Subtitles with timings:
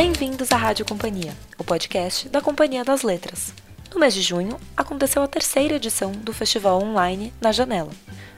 [0.00, 3.52] Bem-vindos à Rádio Companhia, o podcast da Companhia das Letras.
[3.92, 7.90] No mês de junho, aconteceu a terceira edição do festival online Na Janela.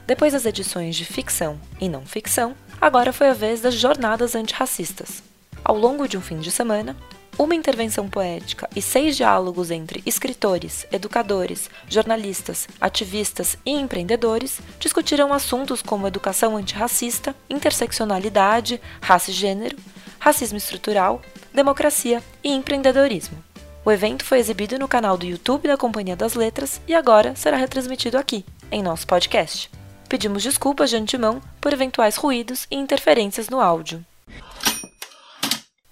[0.07, 5.21] Depois das edições de ficção e não ficção, agora foi a vez das jornadas antirracistas.
[5.63, 6.97] Ao longo de um fim de semana,
[7.37, 15.83] uma intervenção poética e seis diálogos entre escritores, educadores, jornalistas, ativistas e empreendedores discutiram assuntos
[15.83, 19.77] como educação antirracista, interseccionalidade, raça e gênero,
[20.19, 21.21] racismo estrutural,
[21.53, 23.37] democracia e empreendedorismo.
[23.83, 27.57] O evento foi exibido no canal do YouTube da Companhia das Letras e agora será
[27.57, 29.69] retransmitido aqui, em nosso podcast.
[30.07, 34.05] Pedimos desculpas de antemão por eventuais ruídos e interferências no áudio.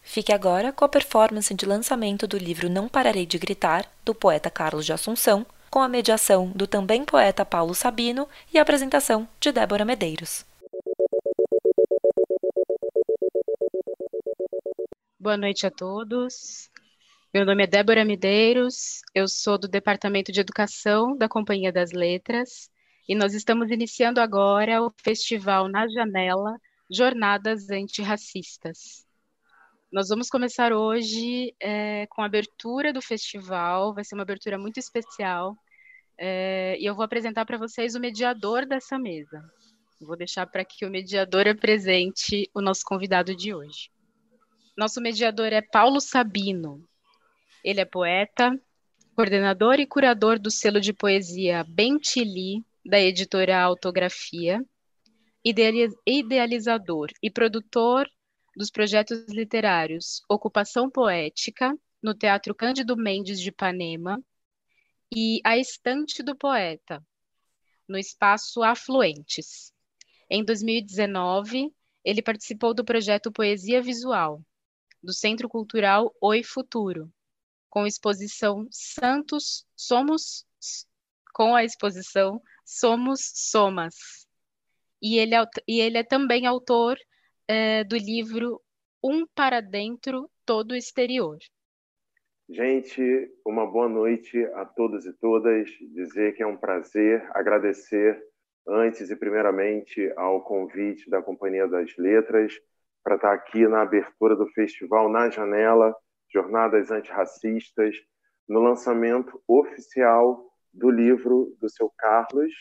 [0.03, 4.49] Fique agora com a performance de lançamento do livro Não Pararei de Gritar, do poeta
[4.49, 9.51] Carlos de Assunção, com a mediação do também poeta Paulo Sabino e a apresentação de
[9.51, 10.48] Débora Medeiros.
[15.21, 16.71] Boa noite a todos.
[17.33, 22.71] Meu nome é Débora Medeiros, eu sou do Departamento de Educação da Companhia das Letras
[23.05, 26.57] e nós estamos iniciando agora o Festival Na Janela
[26.89, 29.05] Jornadas Antirracistas.
[29.91, 34.79] Nós vamos começar hoje é, com a abertura do festival, vai ser uma abertura muito
[34.79, 35.53] especial.
[36.17, 39.43] É, e eu vou apresentar para vocês o mediador dessa mesa.
[39.99, 43.89] Vou deixar para que o mediador apresente o nosso convidado de hoje.
[44.79, 46.81] Nosso mediador é Paulo Sabino.
[47.61, 48.57] Ele é poeta,
[49.13, 54.65] coordenador e curador do selo de poesia Bentili, da editora Autografia,
[55.43, 58.09] idealizador e produtor
[58.55, 64.17] dos projetos literários Ocupação Poética, no Teatro Cândido Mendes de Ipanema,
[65.13, 67.05] e A Estante do Poeta,
[67.85, 69.73] no Espaço Afluentes.
[70.29, 71.69] Em 2019,
[72.01, 74.41] ele participou do projeto Poesia Visual,
[75.01, 77.11] do Centro Cultural Oi Futuro,
[77.69, 80.45] com exposição Santos Somos
[81.33, 83.95] com a exposição Somos Somas.
[85.01, 86.97] E ele, é e ele é também autor
[87.47, 88.61] é, do livro
[89.01, 91.37] Um para Dentro, Todo Exterior.
[92.49, 93.01] Gente,
[93.45, 95.69] uma boa noite a todos e todas.
[95.93, 98.21] Dizer que é um prazer agradecer
[98.67, 102.59] antes e primeiramente ao convite da Companhia das Letras
[103.03, 105.95] para estar aqui na abertura do festival Na Janela,
[106.31, 107.95] Jornadas Antirracistas,
[108.47, 112.53] no lançamento oficial do livro do seu Carlos,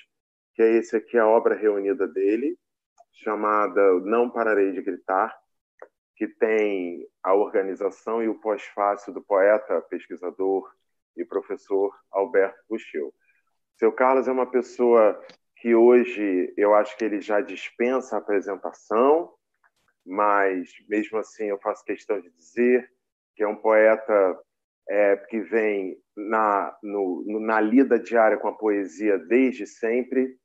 [0.54, 2.58] que é esse aqui, a obra reunida dele,
[3.12, 5.36] chamada Não Pararei de Gritar,
[6.16, 10.68] que tem a organização e o pós-fácil do poeta, pesquisador
[11.16, 13.14] e professor Alberto Buchel.
[13.76, 15.20] Seu Carlos é uma pessoa
[15.56, 19.32] que hoje eu acho que ele já dispensa a apresentação,
[20.08, 22.90] mas mesmo assim eu faço questão de dizer
[23.36, 24.40] que é um poeta
[24.88, 30.36] é, que vem na, no, na lida diária com a poesia desde sempre,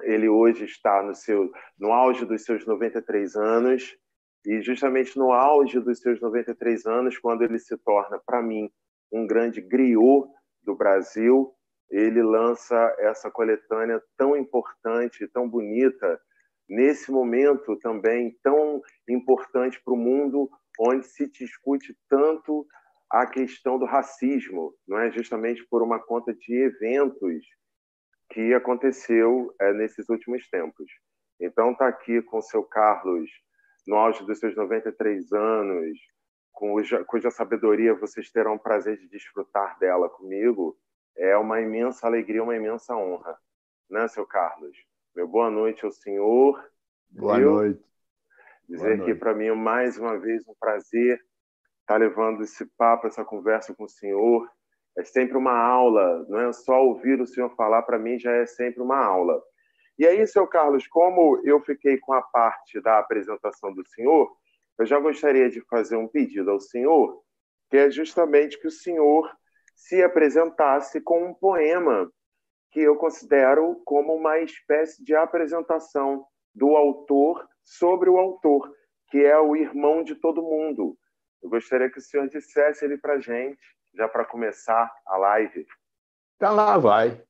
[0.00, 3.96] ele hoje está no, seu, no auge dos seus 93 anos,
[4.44, 8.68] e justamente no auge dos seus 93 anos, quando ele se torna, para mim,
[9.12, 10.26] um grande griot
[10.62, 11.54] do Brasil,
[11.90, 16.18] ele lança essa coletânea tão importante, tão bonita,
[16.68, 22.66] nesse momento também tão importante para o mundo, onde se discute tanto
[23.10, 27.44] a questão do racismo, não é justamente por uma conta de eventos
[28.30, 30.90] que aconteceu é, nesses últimos tempos.
[31.38, 33.30] Então, está aqui com o seu Carlos,
[33.86, 35.98] no auge dos seus 93 anos,
[36.52, 40.78] cuja, cuja sabedoria vocês terão o prazer de desfrutar dela comigo,
[41.16, 43.36] é uma imensa alegria, uma imensa honra.
[43.90, 44.74] Né, seu Carlos?
[45.14, 46.62] Meu boa noite ao senhor.
[47.10, 47.50] Boa viu?
[47.50, 47.84] noite.
[48.66, 51.16] Dizer boa que para mim é mais uma vez um prazer
[51.80, 54.48] estar tá levando esse papo, essa conversa com o senhor
[54.96, 58.46] é sempre uma aula, não é só ouvir o senhor falar, para mim já é
[58.46, 59.42] sempre uma aula.
[59.98, 64.30] E aí, seu Carlos, como eu fiquei com a parte da apresentação do senhor,
[64.78, 67.22] eu já gostaria de fazer um pedido ao senhor,
[67.70, 69.30] que é justamente que o senhor
[69.74, 72.10] se apresentasse com um poema
[72.72, 78.74] que eu considero como uma espécie de apresentação do autor sobre o autor,
[79.08, 80.96] que é o irmão de todo mundo.
[81.42, 83.60] Eu gostaria que o senhor dissesse ele para gente
[83.94, 85.66] já para começar a live?
[86.36, 87.22] Então lá vai.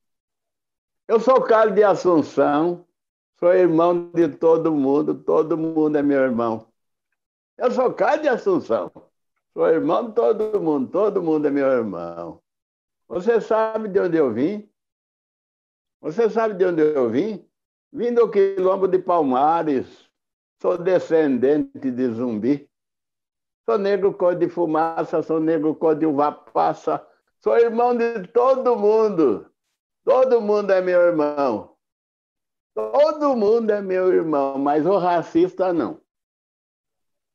[1.08, 2.86] Eu sou Carlos de Assunção,
[3.38, 6.68] sou irmão de todo mundo, todo mundo é meu irmão.
[7.58, 8.90] Eu sou Carlos de Assunção,
[9.52, 12.40] sou irmão de todo mundo, todo mundo é meu irmão.
[13.08, 14.71] Você sabe de onde eu vim?
[16.02, 17.48] Você sabe de onde eu vim?
[17.92, 20.10] Vim do quilombo de Palmares,
[20.60, 22.68] sou descendente de zumbi.
[23.64, 27.06] Sou negro cor de fumaça, sou negro cor de uva passa,
[27.38, 29.48] sou irmão de todo mundo.
[30.04, 31.76] Todo mundo é meu irmão.
[32.74, 36.00] Todo mundo é meu irmão, mas o racista não.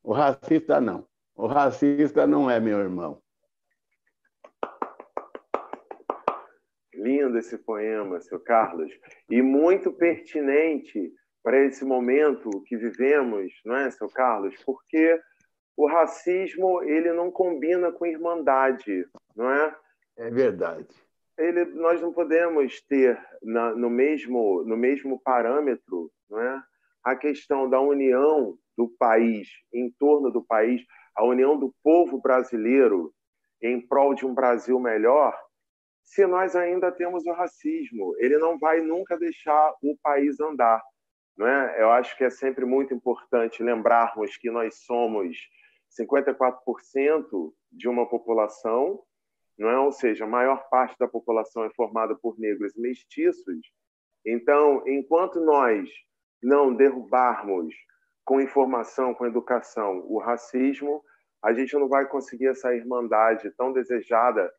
[0.03, 1.07] O racista não.
[1.33, 3.21] O racista não é meu irmão.
[6.97, 8.91] Lindo esse poema, seu Carlos,
[9.29, 11.13] e muito pertinente
[11.43, 14.55] para esse momento que vivemos, não é, seu Carlos?
[14.65, 15.19] Porque
[15.77, 19.75] o racismo ele não combina com irmandade, não é?
[20.17, 20.87] É verdade.
[21.37, 26.63] Ele, nós não podemos ter na, no mesmo no mesmo parâmetro, não é?
[27.03, 30.81] A questão da união do país em torno do país,
[31.15, 33.13] a união do povo brasileiro
[33.61, 35.37] em prol de um Brasil melhor,
[36.07, 38.15] se nós ainda temos o racismo.
[38.17, 40.81] Ele não vai nunca deixar o país andar.
[41.37, 41.81] Não é?
[41.81, 45.37] Eu acho que é sempre muito importante lembrarmos que nós somos
[45.99, 49.03] 54% de uma população,
[49.59, 49.77] não é?
[49.77, 53.59] ou seja, a maior parte da população é formada por negros mestiços.
[54.25, 55.89] Então, enquanto nós
[56.41, 57.75] não derrubarmos
[58.23, 61.03] com informação, com educação, o racismo,
[61.43, 64.49] a gente não vai conseguir essa irmandade tão desejada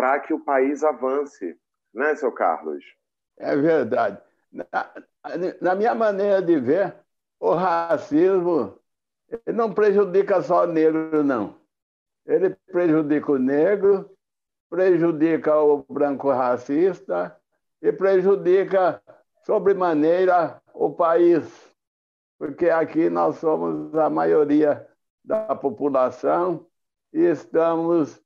[0.00, 1.54] para que o país avance,
[1.92, 2.82] né, seu Carlos?
[3.36, 4.18] É verdade.
[4.50, 4.66] Na,
[5.60, 6.94] na minha maneira de ver,
[7.38, 8.78] o racismo
[9.46, 11.54] não prejudica só o negro, não.
[12.24, 14.10] Ele prejudica o negro,
[14.70, 17.38] prejudica o branco racista
[17.82, 19.02] e prejudica
[19.44, 21.44] sobremaneira o país,
[22.38, 24.88] porque aqui nós somos a maioria
[25.22, 26.66] da população
[27.12, 28.18] e estamos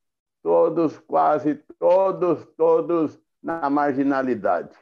[0.44, 4.74] todos, quase todos, todos na marginalidade.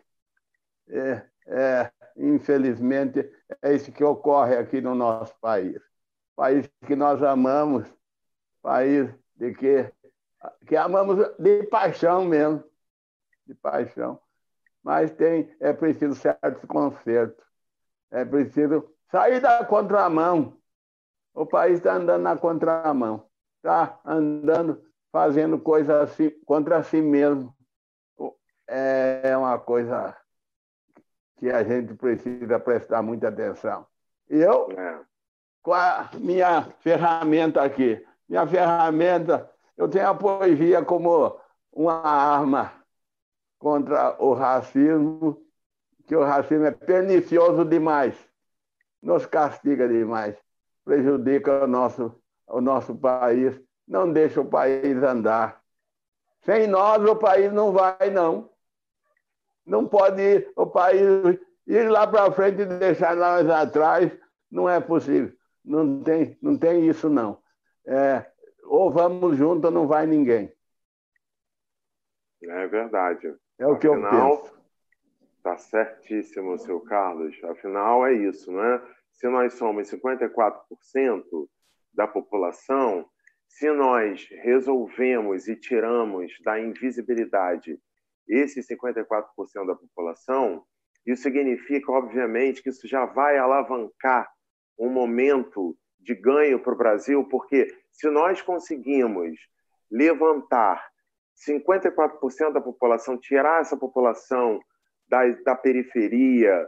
[0.88, 3.30] É, é, infelizmente,
[3.60, 5.80] é isso que ocorre aqui no nosso país.
[6.36, 7.86] País que nós amamos,
[8.62, 9.90] país de que,
[10.66, 12.62] que amamos de paixão mesmo,
[13.46, 14.20] de paixão.
[14.82, 17.42] Mas tem, é preciso certo conserto,
[18.10, 20.58] é preciso sair da contramão.
[21.34, 27.54] O país está andando na contramão, está andando fazendo coisas assim, contra si mesmo.
[28.66, 30.16] É uma coisa
[31.36, 33.86] que a gente precisa prestar muita atenção.
[34.30, 35.00] E eu, é.
[35.62, 41.38] com a minha ferramenta aqui, minha ferramenta, eu tenho a poesia como
[41.70, 42.72] uma arma
[43.58, 45.36] contra o racismo,
[46.06, 48.16] que o racismo é pernicioso demais,
[49.02, 50.36] nos castiga demais,
[50.84, 52.14] prejudica o nosso,
[52.46, 55.62] o nosso país, não deixa o país andar.
[56.42, 58.50] Sem nós, o país não vai, não.
[59.64, 64.12] Não pode ir, o país ir lá para frente e deixar nós atrás,
[64.50, 65.32] não é possível.
[65.64, 67.40] Não tem, não tem isso, não.
[67.86, 68.26] É,
[68.64, 70.52] ou vamos juntos ou não vai ninguém.
[72.42, 73.34] É verdade.
[73.58, 74.62] É o que Afinal, eu penso.
[75.36, 77.36] Está certíssimo, seu Carlos.
[77.44, 78.82] Afinal, é isso, não é?
[79.12, 81.48] Se nós somos 54%
[81.94, 83.08] da população,
[83.52, 87.78] se nós resolvemos e tiramos da invisibilidade
[88.26, 90.64] esses 54% da população,
[91.04, 94.26] isso significa, obviamente, que isso já vai alavancar
[94.78, 99.38] um momento de ganho para o Brasil, porque se nós conseguimos
[99.90, 100.82] levantar
[101.46, 104.60] 54% da população, tirar essa população
[105.06, 106.66] da, da periferia,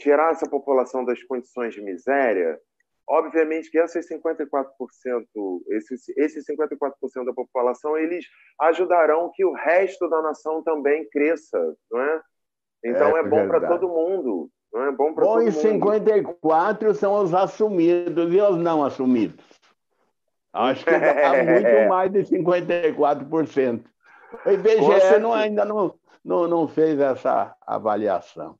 [0.00, 2.58] tirar essa população das condições de miséria,
[3.08, 4.64] Obviamente que esses 54%,
[5.70, 8.24] esses, esses 54% da população, eles
[8.60, 11.58] ajudarão que o resto da nação também cresça,
[11.90, 12.22] não é?
[12.82, 15.44] Então é, é bom para todo mundo, não é bom para todo mundo.
[15.44, 19.44] Bom, e 54 são os assumidos e os não assumidos.
[20.52, 23.84] Acho que dá muito mais de 54%.
[24.46, 25.94] O IBGE não, ainda não,
[26.24, 28.58] não, não fez essa avaliação.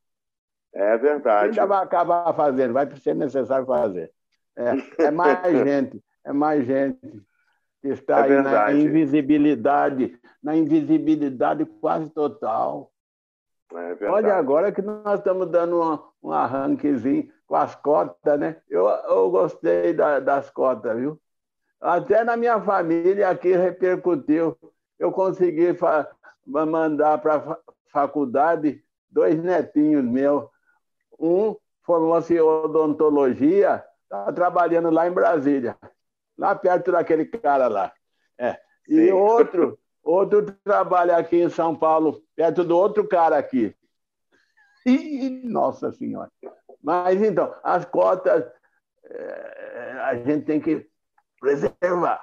[0.74, 1.48] É verdade.
[1.48, 4.12] Ainda vai acabar fazendo, vai ser necessário fazer.
[4.56, 7.22] É, é mais gente, é mais gente
[7.80, 12.90] que está é aí na invisibilidade, na invisibilidade quase total.
[13.72, 18.56] É Olha agora que nós estamos dando um, um arranquezinho com as cotas, né?
[18.70, 21.20] Eu, eu gostei da, das cotas, viu?
[21.80, 24.56] Até na minha família aqui repercutiu.
[24.98, 25.76] Eu consegui
[26.46, 27.58] mandar para a
[27.92, 30.48] faculdade dois netinhos meus.
[31.18, 35.76] Um formou-se em odontologia Estava trabalhando lá em Brasília,
[36.38, 37.92] lá perto daquele cara lá.
[38.38, 38.58] É.
[38.88, 43.74] E outro, outro trabalha aqui em São Paulo, perto do outro cara aqui.
[44.86, 46.30] E, nossa Senhora.
[46.82, 48.44] Mas então, as cotas,
[49.06, 50.86] é, a gente tem que
[51.40, 52.20] preservar.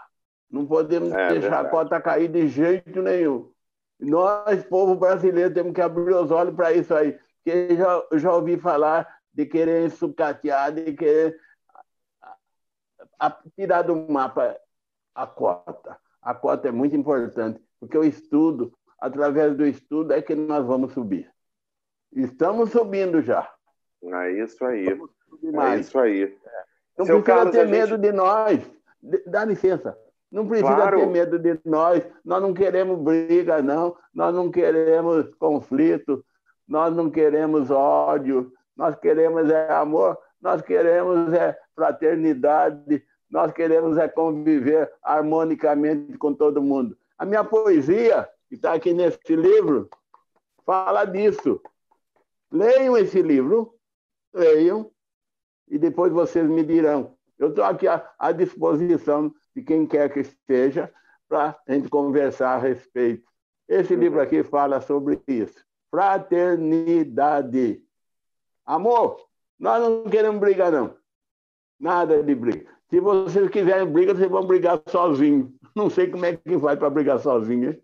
[0.47, 1.67] Não podemos é, deixar verdade.
[1.67, 3.51] a cota cair de jeito nenhum.
[3.99, 7.17] Nós, povo brasileiro, temos que abrir os olhos para isso aí.
[7.43, 11.39] Porque já, já ouvi falar de querer sucatear, de querer
[13.21, 14.57] a, tirar do mapa
[15.13, 15.97] a cota.
[16.21, 20.93] A cota é muito importante, porque o estudo, através do estudo, é que nós vamos
[20.93, 21.31] subir.
[22.11, 23.47] Estamos subindo já.
[24.03, 24.87] É isso aí.
[24.87, 26.37] É isso aí.
[26.97, 28.01] Não Seu precisa Carlos, ter medo gente...
[28.01, 28.71] de nós.
[29.27, 29.97] Dá licença.
[30.31, 30.99] Não precisa claro.
[30.99, 32.03] ter medo de nós.
[32.23, 33.95] Nós não queremos briga, não.
[34.13, 36.23] Nós não queremos conflito.
[36.67, 38.51] Nós não queremos ódio.
[38.75, 40.17] Nós queremos é amor.
[40.41, 43.03] Nós queremos é fraternidade.
[43.31, 46.97] Nós queremos é conviver harmonicamente com todo mundo.
[47.17, 49.89] A minha poesia, que está aqui nesse livro,
[50.65, 51.61] fala disso.
[52.51, 53.73] Leiam esse livro,
[54.33, 54.91] leiam,
[55.69, 57.15] e depois vocês me dirão.
[57.39, 60.93] Eu estou aqui à, à, disposição de quem quer que esteja
[61.29, 63.31] para a gente conversar a respeito.
[63.65, 65.65] Esse livro aqui fala sobre isso.
[65.89, 67.81] Fraternidade.
[68.65, 69.25] Amor,
[69.57, 70.93] nós não queremos brigar, não.
[71.79, 72.80] Nada de briga.
[72.91, 75.49] Se vocês quiserem briga, vocês vão brigar sozinhos.
[75.73, 77.81] Não sei como é que vai para brigar sozinho.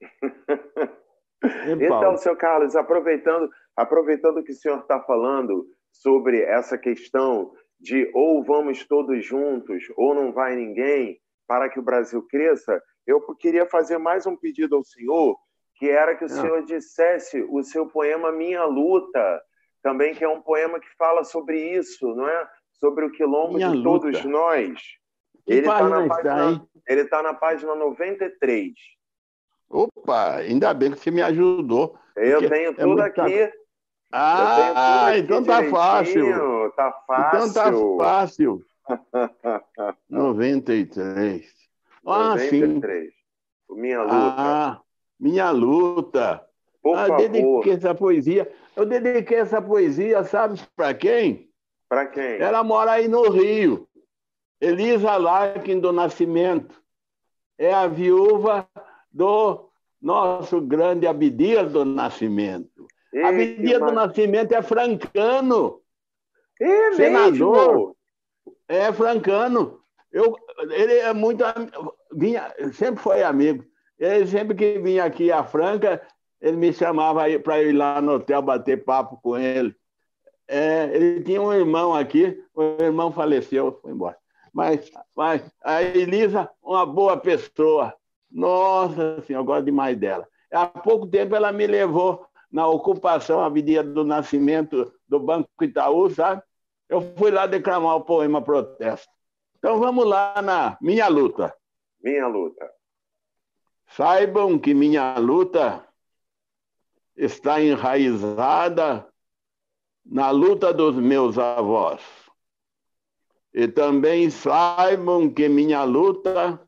[1.78, 8.42] então, seu Carlos, aproveitando, aproveitando que o senhor está falando sobre essa questão de ou
[8.42, 13.98] vamos todos juntos ou não vai ninguém para que o Brasil cresça, eu queria fazer
[13.98, 15.36] mais um pedido ao senhor,
[15.74, 16.40] que era que o não.
[16.40, 19.42] senhor dissesse o seu poema Minha Luta,
[19.82, 22.48] também que é um poema que fala sobre isso, não é?
[22.80, 24.10] Sobre o quilombo Minha de luta.
[24.10, 24.80] todos nós.
[25.46, 28.72] ele está na, página, ele tá na página 93.
[29.68, 31.96] Opa, ainda bem que você me ajudou.
[32.16, 33.52] Eu tenho é tudo é aqui.
[34.10, 36.72] Ah, tudo então tá fácil.
[36.74, 37.38] Tá fácil.
[37.38, 37.72] Então tá
[38.04, 38.64] fácil.
[40.08, 41.46] 93.
[42.04, 43.04] Ah, 93.
[43.04, 43.10] Sim.
[43.70, 44.14] Minha luta.
[44.16, 44.80] Ah,
[45.18, 46.44] minha luta.
[46.82, 47.28] Por ah, favor.
[47.28, 48.50] dediquei essa poesia.
[48.74, 51.49] Eu dediquei essa poesia, sabe para quem?
[51.90, 52.38] Para quem?
[52.38, 53.88] Ela mora aí no Rio.
[54.60, 56.80] Elisa Larkin do Nascimento.
[57.58, 58.68] É a viúva
[59.10, 59.68] do
[60.00, 62.86] nosso grande Abdias do Nascimento.
[63.12, 65.80] Ei, Abdias do Nascimento é francano.
[66.60, 67.66] É senador.
[67.66, 67.96] Mesmo?
[68.68, 69.80] É francano.
[70.12, 70.36] Eu,
[70.70, 71.44] ele é muito
[72.12, 73.64] vinha, sempre foi amigo.
[73.98, 76.00] Ele sempre que vinha aqui a Franca,
[76.40, 79.74] ele me chamava para ir lá no hotel bater papo com ele.
[80.52, 84.16] É, ele tinha um irmão aqui, o irmão faleceu, foi embora.
[84.52, 87.94] Mas, mas a Elisa, uma boa pessoa.
[88.28, 90.26] Nossa Senhora, eu gosto demais dela.
[90.52, 96.42] Há pouco tempo ela me levou na ocupação, Avenida do Nascimento do Banco Itaú, sabe?
[96.88, 99.08] Eu fui lá declamar o poema Protesto.
[99.56, 101.54] Então vamos lá na Minha Luta.
[102.02, 102.68] Minha Luta.
[103.86, 105.84] Saibam que minha luta
[107.16, 109.09] está enraizada
[110.10, 112.02] na luta dos meus avós.
[113.54, 116.60] E também saibam que minha luta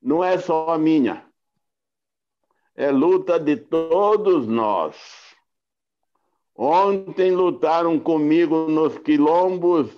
[0.00, 1.24] não é só minha,
[2.74, 4.96] é luta de todos nós.
[6.56, 9.90] Ontem lutaram comigo nos quilombos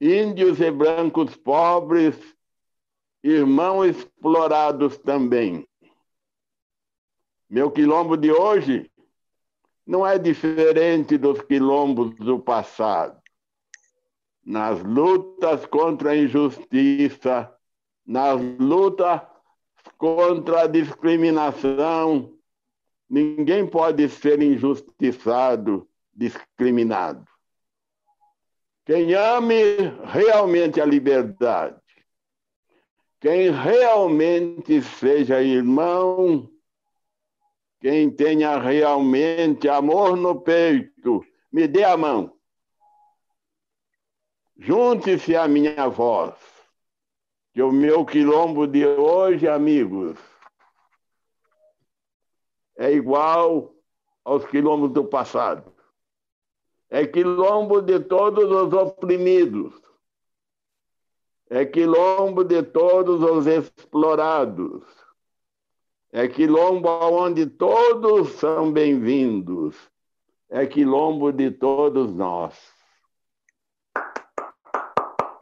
[0.00, 2.16] índios e brancos pobres,
[3.22, 5.66] irmãos explorados também.
[7.48, 8.90] Meu quilombo de hoje
[9.86, 13.20] não é diferente dos quilombos do passado.
[14.44, 17.52] Nas lutas contra a injustiça,
[18.04, 19.20] nas lutas
[19.98, 22.32] contra a discriminação,
[23.08, 27.26] ninguém pode ser injustiçado, discriminado.
[28.84, 31.80] Quem ame realmente a liberdade,
[33.20, 36.51] quem realmente seja irmão
[37.82, 42.32] quem tenha realmente amor no peito, me dê a mão.
[44.56, 46.38] Junte-se à minha voz,
[47.52, 50.16] que o meu quilombo de hoje, amigos,
[52.76, 53.74] é igual
[54.24, 55.74] aos quilombos do passado.
[56.88, 59.74] É quilombo de todos os oprimidos.
[61.50, 65.01] É quilombo de todos os explorados
[66.12, 69.90] é quilombo onde todos são bem-vindos.
[70.50, 72.54] É quilombo de todos nós.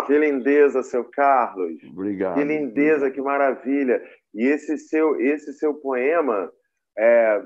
[0.06, 1.82] Que lindeza, seu Carlos.
[1.84, 2.36] Obrigado.
[2.36, 4.00] Que lindeza, que maravilha.
[4.32, 6.50] E esse seu, esse seu poema,
[6.96, 7.42] é,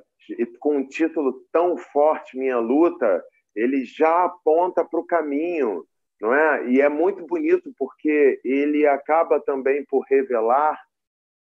[0.60, 3.24] com um título tão forte, Minha Luta,
[3.56, 5.86] ele já aponta para o caminho
[6.20, 6.70] não é?
[6.70, 10.80] E é muito bonito porque ele acaba também por revelar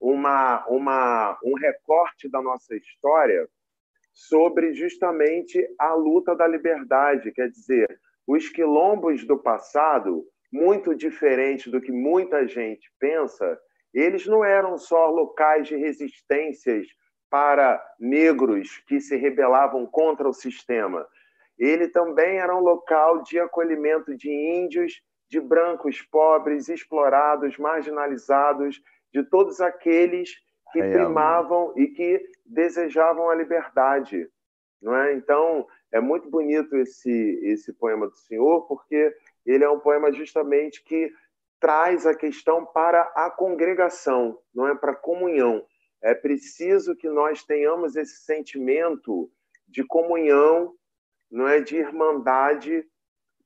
[0.02, 3.48] uma, uma, um recorte da nossa história
[4.12, 7.88] sobre justamente a luta da liberdade, quer dizer,
[8.28, 13.58] os quilombos do passado, muito diferente do que muita gente pensa,
[13.94, 16.88] eles não eram só locais de resistências
[17.30, 21.08] para negros que se rebelavam contra o sistema.
[21.58, 28.82] Ele também era um local de acolhimento de índios, de brancos pobres, explorados, marginalizados,
[29.14, 30.36] de todos aqueles
[30.72, 34.30] que é, primavam e que desejavam a liberdade.
[34.82, 35.14] Não é?
[35.14, 39.16] Então, é muito bonito esse, esse poema do senhor, porque
[39.46, 41.12] ele é um poema justamente que
[41.60, 45.64] traz a questão para a congregação, não é para a comunhão.
[46.02, 49.30] É preciso que nós tenhamos esse sentimento
[49.68, 50.74] de comunhão,
[51.30, 52.84] não é de irmandade,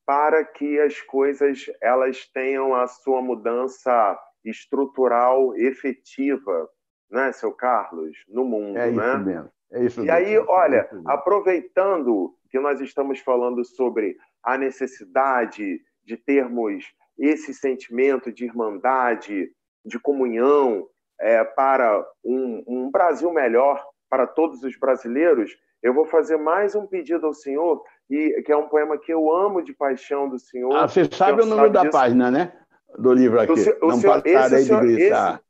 [0.06, 6.70] para que as coisas elas tenham a sua mudança estrutural efetiva,
[7.10, 9.16] né, seu Carlos, no mundo, é né?
[9.16, 9.50] Isso mesmo.
[9.72, 16.86] É isso e aí, olha, aproveitando que nós estamos falando sobre a necessidade de termos
[17.18, 19.50] esse sentimento de irmandade,
[19.84, 20.88] de comunhão
[21.20, 26.86] é, para um, um Brasil melhor para todos os brasileiros, eu vou fazer mais um
[26.86, 30.76] pedido ao senhor, e, que é um poema que eu amo de paixão do senhor.
[30.76, 31.92] Ah, você sabe o número da disso.
[31.92, 32.54] página, né?
[32.98, 33.52] Do livro aqui.
[33.52, 35.42] O, o Não senhor, passarei de gritar.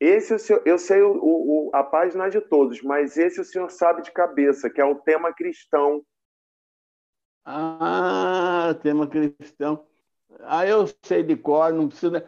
[0.00, 4.02] Esse, esse eu sei o, o, a página de todos, mas esse o senhor sabe
[4.02, 6.02] de cabeça, que é o tema cristão.
[7.44, 9.86] Ah, tema cristão.
[10.40, 12.26] Ah, eu sei de cor, não precisa.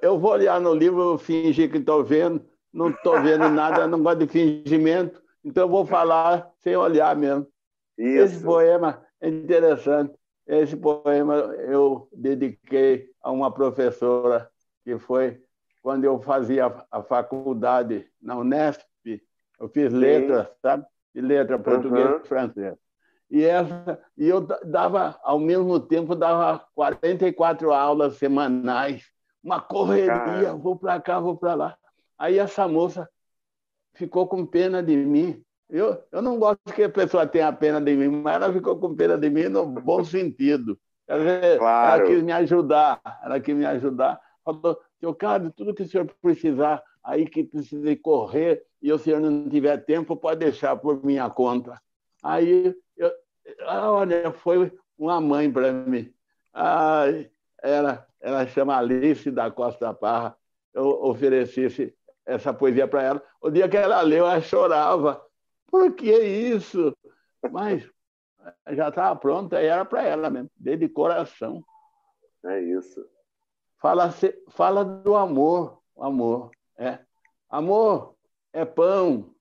[0.00, 4.26] Eu vou olhar no livro, fingir que estou vendo, não estou vendo nada, não gosto
[4.26, 7.46] de fingimento, então eu vou falar sem olhar mesmo.
[7.96, 8.36] Isso.
[8.36, 10.17] Esse poema é interessante.
[10.48, 14.50] Esse poema eu dediquei a uma professora
[14.82, 15.40] que foi
[15.82, 18.82] quando eu fazia a faculdade na Unesp,
[19.60, 20.86] eu fiz letras, sabe?
[21.14, 22.16] De letra português uhum.
[22.16, 22.74] e francês.
[23.30, 29.04] E, essa, e eu dava, ao mesmo tempo, dava 44 aulas semanais,
[29.42, 31.78] uma correria, vou para cá, vou para lá.
[32.18, 33.08] Aí essa moça
[33.94, 35.44] ficou com pena de mim.
[35.68, 38.94] Eu, eu não gosto que a pessoa tenha pena de mim, mas ela ficou com
[38.94, 40.78] pena de mim no bom sentido.
[41.06, 42.00] Ela, claro.
[42.00, 44.20] ela quis me ajudar, ela quis me ajudar.
[44.44, 49.20] Falou, seu Carlos, tudo que o senhor precisar, aí que precisa correr e o senhor
[49.20, 51.80] não tiver tempo, pode deixar por minha conta.
[52.22, 53.12] Aí eu,
[53.66, 56.12] ah, olha, foi uma mãe para mim.
[56.52, 57.04] Ah,
[57.62, 60.36] ela, ela chama Alice da Costa Parra.
[60.74, 61.94] Eu ofereci
[62.26, 63.22] essa poesia para ela.
[63.40, 65.22] O dia que ela leu, ela chorava.
[65.70, 66.96] Por que isso?
[67.50, 67.88] Mas
[68.70, 71.64] já estava pronta era para ela mesmo, desde coração.
[72.44, 73.06] É isso.
[73.76, 74.12] Fala,
[74.48, 75.80] fala do amor.
[75.96, 76.50] Amor.
[76.76, 76.98] É.
[77.48, 78.14] Amor
[78.52, 79.34] é pão,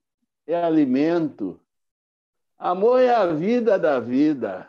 [0.45, 1.59] é alimento,
[2.57, 4.67] Amor é a vida da vida.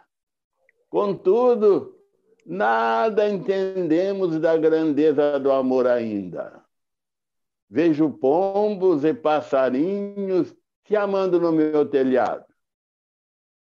[0.90, 1.96] Contudo,
[2.44, 6.62] nada entendemos da grandeza do amor ainda.
[7.68, 10.54] Vejo pombos e passarinhos
[10.88, 12.44] se amando no meu telhado.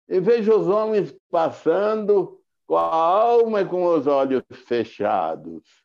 [0.08, 5.84] E vejo os homens passando com a alma e com os olhos fechados.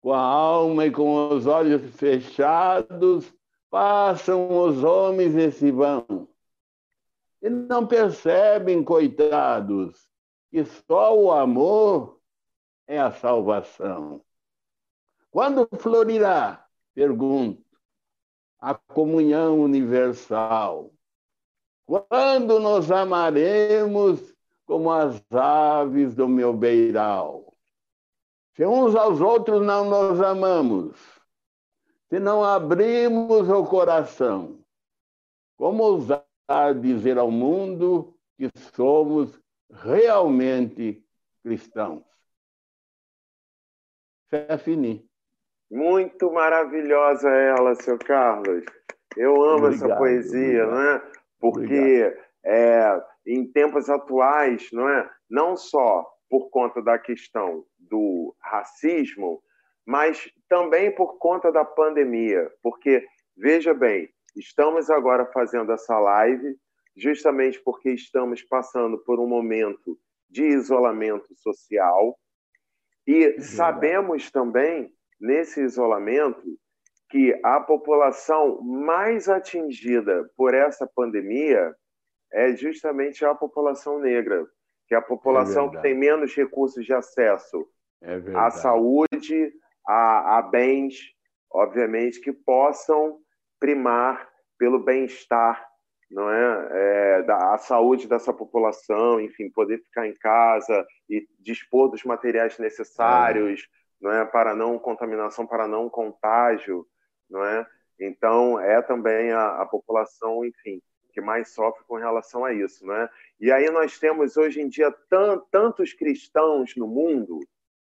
[0.00, 3.34] Com a alma e com os olhos fechados,
[3.70, 6.28] passam os homens e se vão
[7.44, 10.08] e não percebem, coitados,
[10.50, 12.18] que só o amor
[12.86, 14.24] é a salvação.
[15.30, 17.62] Quando florirá, pergunto,
[18.64, 20.90] a comunhão universal?
[21.84, 27.52] Quando nos amaremos como as aves do meu beiral?
[28.56, 30.96] Se uns aos outros não nos amamos,
[32.08, 34.58] se não abrimos o coração,
[35.58, 36.24] como ousar
[36.80, 39.38] dizer ao mundo que somos
[39.70, 41.04] realmente
[41.42, 42.02] cristãos.
[44.30, 45.06] Fé fini.
[45.74, 48.64] Muito maravilhosa ela, seu Carlos.
[49.16, 50.70] Eu amo obrigado, essa poesia, obrigado.
[50.70, 51.12] não é?
[51.40, 55.10] Porque é, em tempos atuais, não é?
[55.28, 59.42] Não só por conta da questão do racismo,
[59.86, 62.50] mas também por conta da pandemia.
[62.62, 63.06] Porque
[63.36, 66.56] veja bem, Estamos agora fazendo essa live
[66.96, 72.18] justamente porque estamos passando por um momento de isolamento social
[73.06, 76.42] e sabemos também, nesse isolamento,
[77.10, 81.74] que a população mais atingida por essa pandemia
[82.32, 84.46] é justamente a população negra,
[84.88, 87.68] que é a população é que tem menos recursos de acesso
[88.02, 89.52] é a saúde,
[89.86, 90.96] a, a bens,
[91.50, 93.18] obviamente, que possam
[93.58, 95.66] primar pelo bem-estar,
[96.10, 96.68] não é?
[96.70, 102.58] é, da a saúde dessa população, enfim, poder ficar em casa e dispor dos materiais
[102.58, 103.83] necessários, é.
[104.04, 106.86] Não é, para não contaminação, para não contágio,
[107.28, 107.66] não é?
[107.98, 113.08] Então é também a, a população, enfim, que mais sofre com relação a isso, né?
[113.40, 114.94] E aí nós temos hoje em dia
[115.50, 117.40] tantos cristãos no mundo,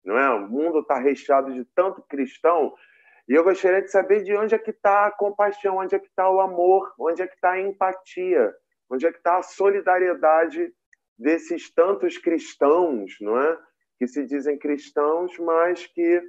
[0.03, 0.29] não é?
[0.31, 2.73] O mundo está recheado de tanto cristão
[3.29, 6.07] e eu gostaria de saber de onde é que está a compaixão, onde é que
[6.07, 8.55] está o amor, onde é que está a empatia,
[8.89, 10.73] onde é que está a solidariedade
[11.15, 13.67] desses tantos cristãos, não é?
[13.97, 16.21] Que se dizem cristãos, mas que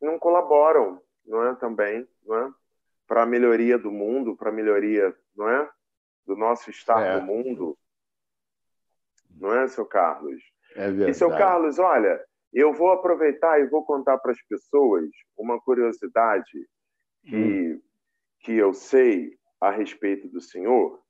[0.00, 1.54] não colaboram, não é?
[1.56, 2.52] Também, não é?
[3.06, 5.70] Para a melhoria do mundo, para a melhoria, não é?
[6.26, 7.20] Do nosso estar é.
[7.20, 7.76] no mundo,
[9.30, 10.40] não é, seu Carlos?
[10.74, 11.10] É verdade.
[11.10, 16.68] E seu Carlos, olha, eu vou aproveitar e vou contar para as pessoas uma curiosidade
[17.24, 17.82] que, hum.
[18.40, 21.00] que eu sei a respeito do senhor,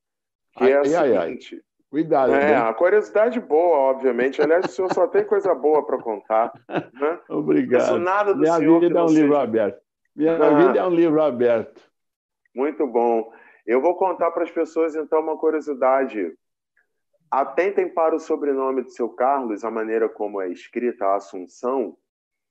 [0.56, 1.54] que ai, é a ai, seguinte.
[1.56, 2.32] Ai, Cuidado.
[2.32, 4.40] É, a curiosidade boa, obviamente.
[4.40, 6.52] Aliás, o senhor só tem coisa boa para contar.
[6.68, 7.18] Né?
[7.28, 7.98] Obrigado.
[7.98, 9.20] Nada do Minha senhor vida é um seja...
[9.20, 9.82] livro aberto.
[10.14, 11.82] Minha ah, vida é um livro aberto.
[12.54, 13.32] Muito bom.
[13.66, 16.32] Eu vou contar para as pessoas, então, uma curiosidade
[17.30, 21.96] Atentem para o sobrenome do seu Carlos, a maneira como é escrita a Assunção,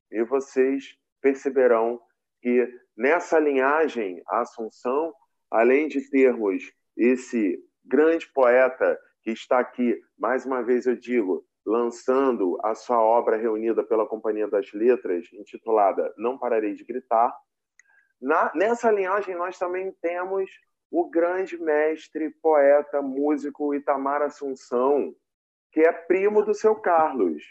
[0.09, 1.99] e vocês perceberão
[2.41, 5.13] que nessa linhagem, a Assunção,
[5.51, 6.63] além de termos
[6.95, 8.97] esse grande poeta
[9.33, 14.47] que está aqui, mais uma vez eu digo, lançando a sua obra reunida pela Companhia
[14.47, 17.35] das Letras, intitulada Não Pararei de Gritar.
[18.21, 20.49] Na, nessa linhagem, nós também temos
[20.91, 25.13] o grande mestre, poeta, músico Itamar Assunção,
[25.71, 27.43] que é primo do seu Carlos,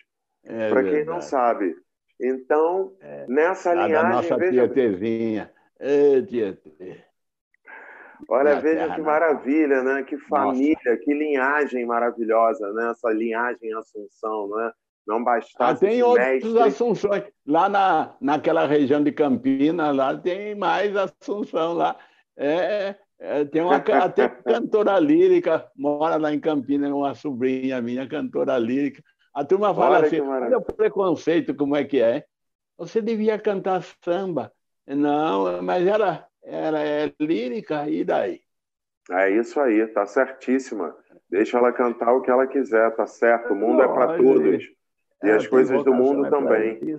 [0.45, 1.77] é para quem não sabe.
[2.21, 3.27] Então, é.
[3.29, 3.93] nessa linhagem.
[3.95, 4.69] Da nossa veja...
[4.69, 5.53] Tietezinha.
[5.79, 7.08] É, Tietê.
[8.29, 10.03] Olha, Minha veja que maravilha, né?
[10.03, 10.97] Que família, nossa.
[10.99, 12.91] que linhagem maravilhosa, né?
[12.91, 14.73] Essa linhagem Assunção, não é?
[15.07, 15.87] Não bastasse.
[15.87, 16.57] Ah, tem outros.
[16.57, 17.25] Assunções.
[17.47, 21.97] Lá na, naquela região de Campinas, lá tem mais Assunção lá.
[22.37, 28.59] É, é, tem uma até cantora lírica, mora lá em Campinas, uma sobrinha minha, cantora
[28.59, 29.03] lírica.
[29.35, 32.25] A turma fala olha assim: olha o preconceito, como é que é.
[32.77, 34.53] Você devia cantar samba.
[34.87, 35.87] Não, mas
[36.49, 38.41] ela é lírica, e daí?
[39.11, 40.97] É isso aí, tá certíssima.
[41.31, 43.53] Deixa ela cantar o que ela quiser, tá certo.
[43.53, 44.65] O mundo é para todos.
[45.23, 46.97] E as coisas do mundo é também.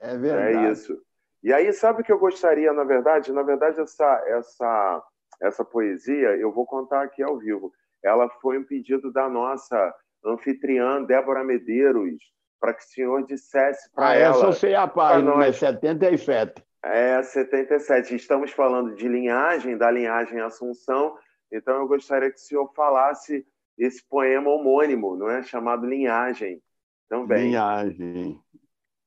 [0.00, 0.66] É verdade.
[0.66, 1.00] É isso.
[1.42, 3.32] E aí, sabe o que eu gostaria, na verdade?
[3.32, 5.02] Na verdade, essa, essa
[5.42, 7.72] essa poesia, eu vou contar aqui ao vivo.
[8.02, 12.22] Ela foi um pedido da nossa anfitriã, Débora Medeiros,
[12.60, 14.36] para que o senhor dissesse para ah, ela.
[14.36, 15.48] Eu sou sei a página, nós...
[15.48, 16.62] é 77.
[16.84, 18.14] É, 77.
[18.16, 21.16] Estamos falando de linhagem, da linhagem Assunção,
[21.50, 23.46] então eu gostaria que o senhor falasse
[23.78, 25.42] esse poema homônimo, não é?
[25.42, 26.62] Chamado Linhagem
[27.08, 27.48] também.
[27.48, 28.40] Linhagem.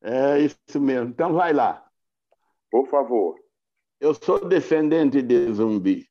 [0.02, 1.10] É isso mesmo.
[1.10, 1.86] Então vai lá.
[2.70, 3.36] Por favor.
[4.00, 6.08] Eu sou descendente de zumbi.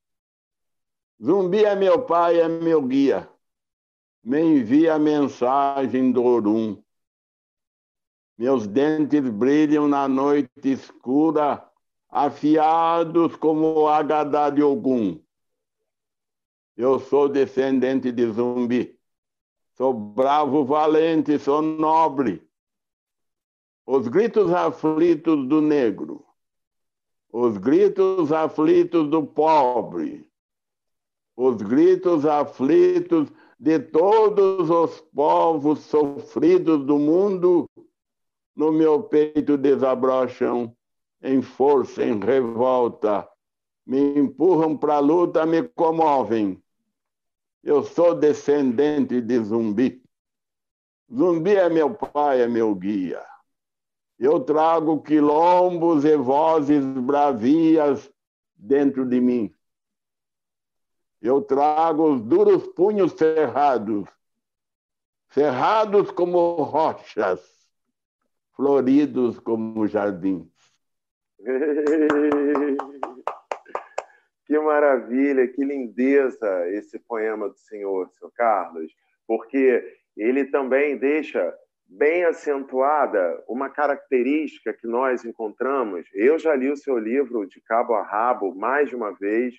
[1.22, 3.28] Zumbi é meu pai, é meu guia.
[4.22, 6.82] Me envia a mensagem do Orum.
[8.36, 11.64] Meus dentes brilham na noite escura,
[12.08, 15.20] afiados como o Agadá de Ogum.
[16.76, 18.98] Eu sou descendente de zumbi.
[19.76, 22.48] Sou bravo, valente, sou nobre.
[23.86, 26.24] Os gritos aflitos do negro.
[27.32, 30.28] Os gritos aflitos do pobre
[31.36, 37.68] os gritos aflitos de todos os povos sofridos do mundo
[38.54, 40.74] no meu peito desabrocham
[41.22, 43.28] em força, em revolta,
[43.86, 46.62] me empurram para a luta, me comovem.
[47.62, 50.02] Eu sou descendente de zumbi.
[51.12, 53.24] Zumbi é meu pai, é meu guia.
[54.18, 58.10] Eu trago quilombos e vozes bravias
[58.54, 59.54] dentro de mim.
[61.20, 64.08] Eu trago os duros punhos cerrados,
[65.30, 67.40] cerrados como rochas,
[68.56, 70.48] floridos como jardins.
[74.46, 78.94] Que maravilha, que lindeza esse poema do senhor, seu Carlos,
[79.26, 79.82] porque
[80.14, 81.52] ele também deixa
[81.86, 86.06] bem acentuada uma característica que nós encontramos.
[86.12, 89.54] Eu já li o seu livro de cabo a rabo mais de uma vez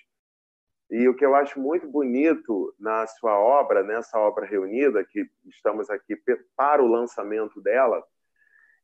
[0.90, 5.90] e o que eu acho muito bonito na sua obra, nessa obra reunida, que estamos
[5.90, 6.16] aqui
[6.56, 8.04] para o lançamento dela,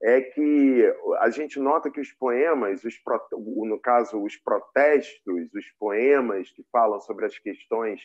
[0.02, 0.84] é que
[1.20, 2.94] a gente nota que os poemas, os,
[3.68, 8.00] no caso, os protestos, os poemas que falam sobre as questões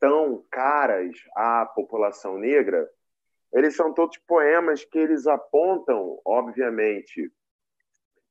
[0.00, 2.88] tão caras à população negra,
[3.52, 7.30] eles são todos poemas que eles apontam, obviamente,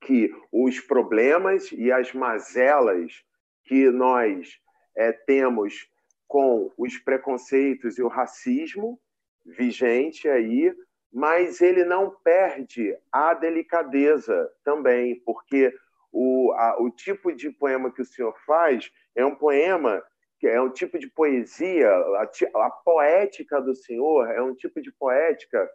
[0.02, 3.24] que os problemas e as mazelas
[3.63, 4.60] que nós
[4.96, 5.89] é, temos
[6.28, 9.00] com os preconceitos e o racismo
[9.46, 10.76] vigente aí,
[11.15, 15.73] mas ele não perde a delicadeza também, porque
[16.12, 20.04] o, a, o tipo de poema que o senhor faz é um poema
[20.38, 22.30] que é um tipo de poesia, a,
[22.65, 25.69] a poética do senhor é um tipo de poética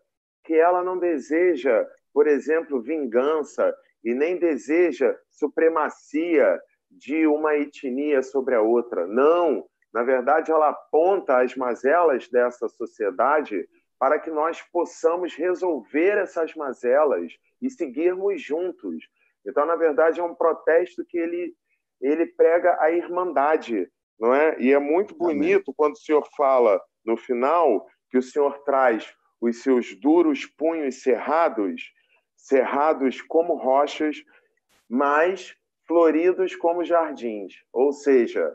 [0.44, 3.74] que ela não deseja, por exemplo, vingança
[4.04, 9.06] e nem deseja supremacia de uma etnia sobre a outra.
[9.06, 13.66] Não, na verdade, ela aponta as mazelas dessa sociedade
[14.00, 19.06] para que nós possamos resolver essas mazelas e seguirmos juntos.
[19.46, 21.54] Então, na verdade, é um protesto que ele,
[22.00, 23.86] ele prega a irmandade,
[24.18, 24.58] não é?
[24.58, 25.74] E é muito bonito Amém.
[25.76, 31.92] quando o senhor fala no final que o senhor traz os seus duros punhos cerrados,
[32.34, 34.16] cerrados como rochas,
[34.88, 35.54] mas
[35.86, 37.52] floridos como jardins.
[37.70, 38.50] Ou seja,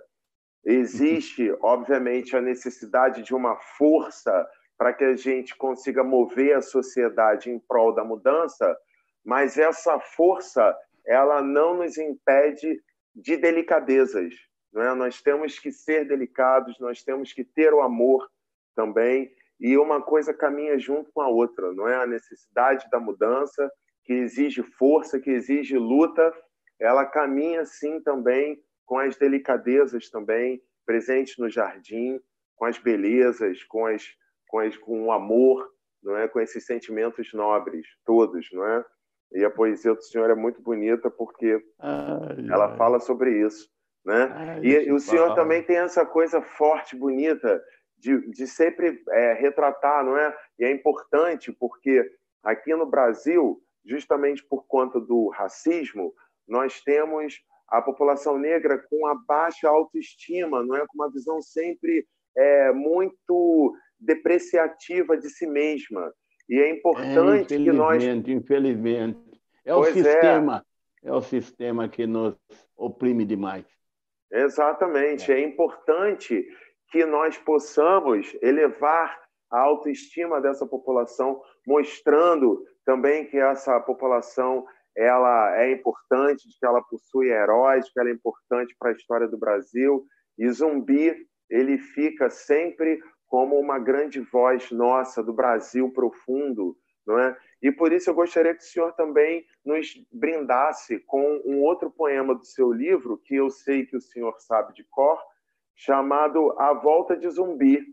[0.66, 4.48] existe, obviamente, a necessidade de uma força
[4.78, 8.76] para que a gente consiga mover a sociedade em prol da mudança,
[9.24, 12.82] mas essa força ela não nos impede
[13.16, 14.34] de delicadezas.
[14.74, 14.94] Não é?
[14.94, 18.30] Nós temos que ser delicados, nós temos que ter o amor
[18.76, 21.96] também, e uma coisa caminha junto com a outra, não é?
[21.96, 23.72] A necessidade da mudança,
[24.04, 26.34] que exige força, que exige luta,
[26.80, 32.20] ela caminha sim também com as delicadezas também presentes no jardim,
[32.56, 34.06] com as belezas, com as
[34.56, 35.70] com, as, com o amor,
[36.02, 36.30] não é?
[36.30, 38.86] Com esses sentimentos nobres todos, não é?
[39.34, 42.78] E a poesia do senhor é muito bonita porque ai, ela ai.
[42.78, 43.70] fala sobre isso,
[44.06, 44.32] né?
[44.34, 45.36] Ai, e, e o senhor fala.
[45.36, 47.62] também tem essa coisa forte, bonita
[47.98, 50.34] de, de sempre é, retratar, não é?
[50.58, 52.10] E é importante porque
[52.42, 56.14] aqui no Brasil, justamente por conta do racismo,
[56.48, 60.86] nós temos a população negra com a baixa autoestima, não é?
[60.88, 66.12] Com uma visão sempre é, muito depreciativa de si mesma.
[66.50, 68.04] E é importante é, que nós.
[68.04, 69.20] Infelizmente.
[69.64, 70.04] É o pois é.
[70.04, 70.66] sistema.
[71.04, 71.10] É.
[71.10, 72.36] é o sistema que nos
[72.76, 73.66] oprime demais.
[74.32, 75.32] Exatamente.
[75.32, 75.40] É.
[75.40, 76.48] é importante
[76.92, 79.20] que nós possamos elevar
[79.52, 87.30] a autoestima dessa população, mostrando também que essa população ela é importante, que ela possui
[87.30, 90.06] heróis, que ela é importante para a história do Brasil.
[90.38, 97.38] E Zumbi ele fica sempre como uma grande voz nossa do Brasil profundo, não é?
[97.62, 102.36] E por isso eu gostaria que o senhor também nos brindasse com um outro poema
[102.36, 105.20] do seu livro, que eu sei que o senhor sabe de cor,
[105.76, 107.84] chamado A Volta de Zumbi.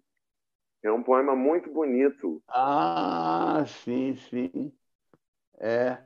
[0.83, 2.43] É um poema muito bonito.
[2.49, 4.73] Ah, sim, sim.
[5.59, 5.97] É.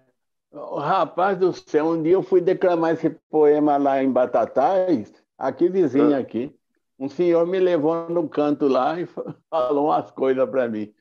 [0.52, 6.14] Rapaz do céu, um dia eu fui declamar esse poema lá em Batatais, aqui vizinho
[6.14, 6.18] ah.
[6.18, 6.55] aqui
[6.98, 9.06] um senhor me levou no canto lá e
[9.50, 10.92] falou umas coisas para mim.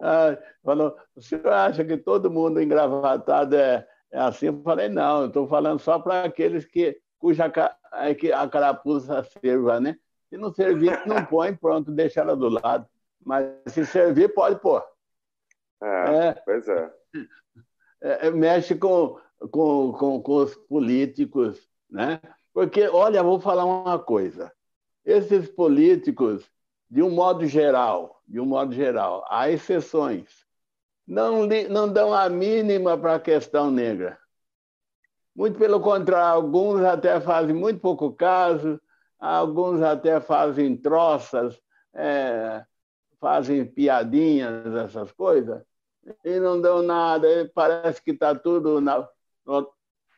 [0.00, 4.46] Ah, falou, o senhor acha que todo mundo engravatado é, é assim?
[4.46, 7.52] Eu falei, não, eu estou falando só para aqueles que, cuja
[7.94, 9.96] é que a carapuça sirva, né?
[10.28, 12.86] Se não servir, não põe, pronto, deixa ela do lado.
[13.24, 14.82] Mas se servir, pode pôr.
[15.82, 16.90] É, é pois é.
[18.00, 18.30] é.
[18.30, 22.20] Mexe com, com, com, com os políticos, né?
[22.52, 24.52] Porque, olha, vou falar uma coisa
[25.04, 26.44] esses políticos,
[26.90, 30.46] de um modo geral, de um modo geral, há exceções,
[31.06, 34.18] não, não dão a mínima para a questão negra.
[35.34, 38.80] Muito pelo contrário, alguns até fazem muito pouco caso,
[39.18, 41.58] alguns até fazem troças,
[41.94, 42.64] é,
[43.18, 45.62] fazem piadinhas, essas coisas,
[46.24, 47.50] e não dão nada.
[47.54, 48.78] Parece que está tudo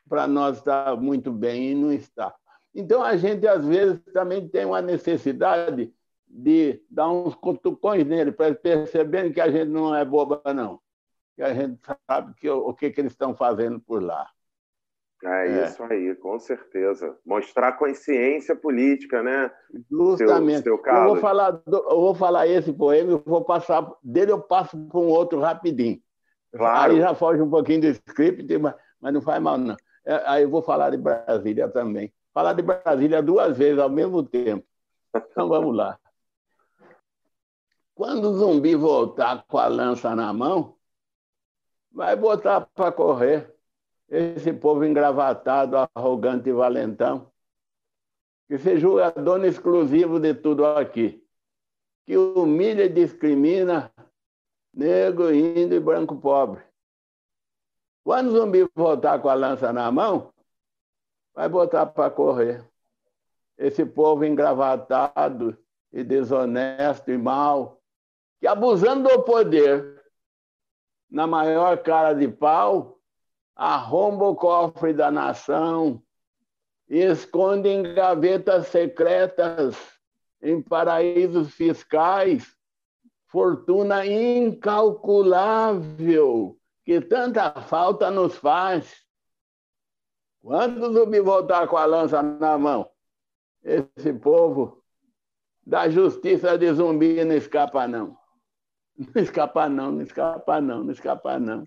[0.09, 2.35] para nós estar muito bem e não está.
[2.75, 5.95] Então, a gente, às vezes, também tem uma necessidade
[6.27, 10.81] de dar uns cutucões nele, para ele perceberem que a gente não é boba, não.
[11.37, 11.79] Que a gente
[12.11, 14.29] sabe que, o que, que eles estão fazendo por lá.
[15.23, 17.17] É, é, isso aí, com certeza.
[17.25, 19.51] Mostrar consciência política, né?
[19.89, 20.65] Justamente.
[20.65, 24.33] Seu, seu eu, vou falar do, eu vou falar esse poema, eu vou passar dele,
[24.33, 26.01] eu passo para um outro rapidinho.
[26.53, 26.93] Claro.
[26.93, 29.77] Aí já foge um pouquinho do script, mas, mas não faz mal, não.
[30.05, 34.23] É, aí eu vou falar de Brasília também falar de Brasília duas vezes ao mesmo
[34.25, 34.67] tempo.
[35.15, 35.97] Então vamos lá.
[37.95, 40.77] Quando o zumbi voltar com a lança na mão,
[41.93, 43.55] vai botar para correr
[44.09, 47.31] esse povo engravatado, arrogante e valentão,
[48.49, 51.25] que se julga dono exclusivo de tudo aqui,
[52.05, 53.93] que humilha e discrimina
[54.73, 56.65] negro, índio e branco pobre.
[58.03, 60.34] Quando o zumbi voltar com a lança na mão,
[61.35, 62.65] vai botar para correr.
[63.59, 65.59] Esse povo engravatado
[65.93, 67.81] e desonesto e mau,
[68.41, 70.03] que abusando do poder,
[71.11, 73.01] na maior cara de pau,
[73.55, 76.03] arromba o cofre da nação
[76.89, 79.77] e esconde em gavetas secretas,
[80.43, 82.57] em paraísos fiscais,
[83.29, 89.04] fortuna incalculável que tanta falta nos faz.
[90.45, 92.87] Quando o zumbi voltar com a lança na mão,
[93.63, 94.85] esse povo
[95.67, 98.15] da justiça de zumbi não escapa, não.
[98.95, 101.67] Não escapa, não, não escapa, não, não escapa, não.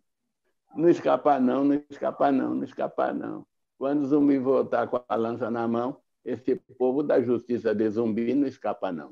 [0.75, 3.47] Não escapa, não, não escapa, não, não escapa, não.
[3.79, 8.35] Quando o zumbi voltar com a lança na mão, esse povo da justiça de zumbi
[8.35, 9.11] não escapa, não.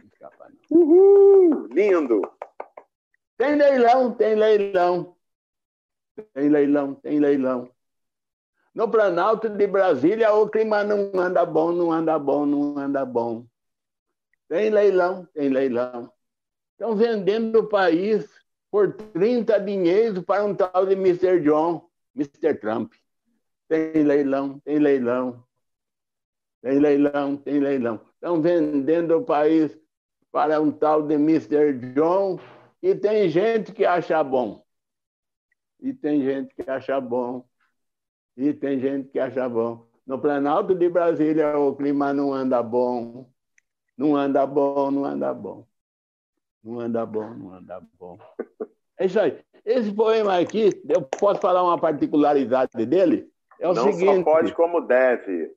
[0.00, 0.76] Não escapa, não.
[0.76, 1.68] Uhul!
[1.68, 2.20] Lindo!
[3.36, 5.16] Tem leilão, tem leilão.
[6.34, 7.70] Tem leilão, tem leilão.
[8.74, 13.46] No Planalto de Brasília, o clima não anda bom, não anda bom, não anda bom.
[14.48, 16.10] Tem leilão, tem leilão.
[16.72, 18.28] Estão vendendo o país
[18.70, 21.40] por 30 dinheiros para um tal de Mr.
[21.40, 22.54] John, Mr.
[22.54, 22.92] Trump.
[23.68, 25.44] Tem leilão, tem leilão.
[26.62, 28.00] Tem leilão, tem leilão.
[28.14, 29.78] Estão vendendo o país
[30.30, 31.74] para um tal de Mr.
[31.94, 32.38] John
[32.82, 34.64] e tem gente que acha bom.
[35.78, 37.44] E tem gente que acha bom.
[38.36, 39.86] E tem gente que acha bom.
[40.06, 43.30] No Planalto de Brasília, o clima não anda bom.
[43.96, 45.66] Não anda bom, não anda bom.
[46.62, 48.18] Não anda bom, não anda bom.
[48.98, 49.38] É isso aí.
[49.64, 53.28] Esse poema aqui, eu posso falar uma particularidade dele?
[53.60, 54.04] É o não seguinte.
[54.04, 55.54] Não só pode como deve.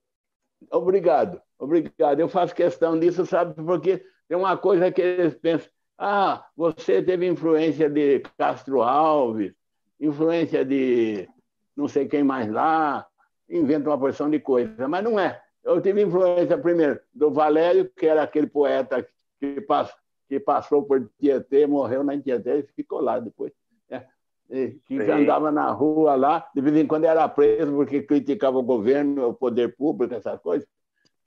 [0.71, 2.19] Obrigado, obrigado.
[2.19, 3.53] Eu faço questão disso, sabe?
[3.63, 5.69] Porque tem uma coisa que eles pensam.
[5.97, 9.53] Ah, você teve influência de Castro Alves,
[9.99, 11.27] influência de
[11.75, 13.07] não sei quem mais lá,
[13.49, 15.41] inventa uma porção de coisas, mas não é.
[15.63, 19.07] Eu tive influência, primeiro, do Valério, que era aquele poeta
[19.39, 19.95] que, passou,
[20.27, 23.51] que passou por Tietê, morreu na Tietê e ficou lá depois.
[23.89, 24.07] Né?
[24.47, 25.11] Que Sim.
[25.11, 29.33] andava na rua lá, de vez em quando era preso porque criticava o governo, o
[29.33, 30.67] poder público, essas coisas.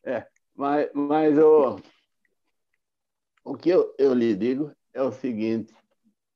[0.05, 1.77] É, mas mas o,
[3.45, 5.75] o que eu, eu lhe digo é o seguinte,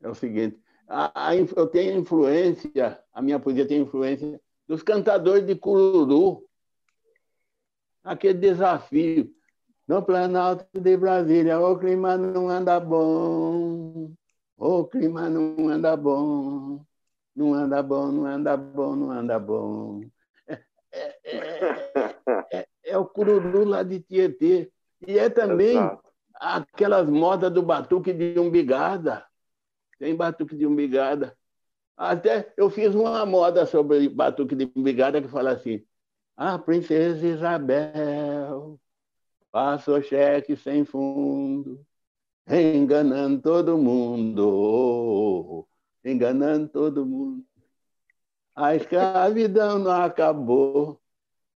[0.03, 5.47] é o seguinte, a, a, eu tenho influência, a minha poesia tem influência dos cantadores
[5.47, 6.45] de cururu.
[8.05, 9.33] Aquele desafio.
[9.87, 14.13] No Planalto de Brasília, o clima não anda bom.
[14.57, 16.85] O clima não anda bom.
[17.35, 20.03] Não anda bom, não anda bom, não anda bom.
[20.47, 21.39] É, é,
[21.95, 24.71] é, é, é o cururu lá de Tietê.
[25.07, 25.79] E é também
[26.35, 29.25] aquelas modas do batuque de umbigada
[30.03, 31.39] tem batuque de umbigada.
[31.97, 35.81] Até eu fiz uma moda sobre batuque de umbigada que fala assim:
[36.37, 38.81] A princesa Isabel
[39.53, 41.87] passou cheque sem fundo,
[42.51, 45.69] enganando todo mundo,
[46.05, 47.47] enganando todo mundo.
[48.57, 51.01] A escravidão não acabou,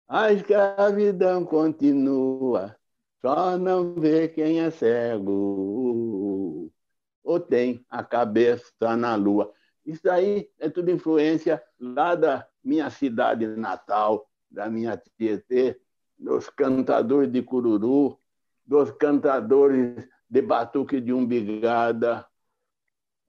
[0.07, 2.77] a escravidão continua,
[3.21, 5.84] só não vê quem é cego
[7.25, 9.51] ou tem a cabeça na lua.
[9.85, 15.79] Isso aí é tudo influência lá da minha cidade natal, da minha Tietê,
[16.17, 18.17] dos cantadores de cururu,
[18.65, 22.25] dos cantadores de batuque de umbigada.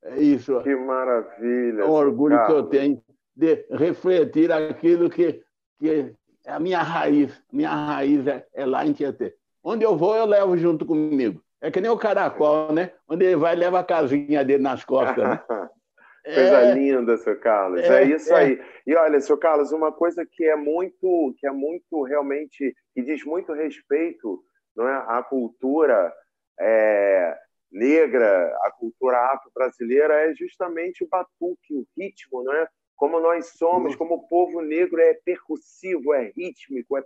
[0.02, 0.60] É isso.
[0.62, 1.82] Que maravilha!
[1.82, 2.52] É um orgulho Carlos.
[2.52, 3.02] que eu tenho
[3.34, 5.42] de refletir aquilo que,
[5.78, 7.42] que é a minha raiz.
[7.52, 9.34] Minha raiz é, é lá em Tietê.
[9.62, 11.42] Onde eu vou, eu levo junto comigo.
[11.60, 12.92] É que nem o caracol, né?
[13.08, 15.24] Onde ele vai, leva a casinha dele nas costas.
[15.24, 15.42] Né?
[16.24, 17.80] Coisa é, linda, seu Carlos.
[17.82, 18.36] É, é isso é.
[18.36, 18.62] aí.
[18.84, 23.24] E olha, seu Carlos, uma coisa que é muito, que é muito realmente, que diz
[23.24, 24.42] muito respeito,
[24.76, 26.12] não é, à cultura
[26.58, 27.38] é,
[27.70, 32.66] negra, à cultura afro-brasileira, é justamente o batuque, o ritmo, não é?
[32.96, 37.04] Como nós somos, como o povo negro é percussivo, é rítmico, é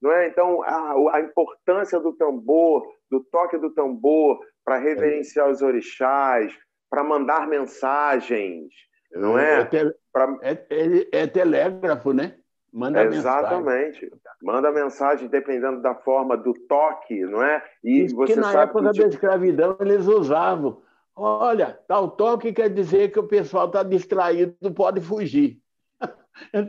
[0.00, 0.28] não é?
[0.28, 6.52] Então, a, a importância do tambor, do toque do tambor para reverenciar os orixás,
[6.90, 8.72] para mandar mensagens,
[9.12, 9.60] não é?
[9.60, 10.36] É, te, pra...
[10.42, 12.36] é, é, é telégrafo, né?
[12.72, 14.02] Manda Exatamente.
[14.02, 14.20] Mensagem.
[14.42, 17.64] Manda mensagem dependendo da forma do toque, não é?
[17.82, 20.82] E Isso você que na sabe época que, da escravidão eles usavam
[21.20, 25.60] Olha, tal toque quer dizer que o pessoal está distraído, pode fugir.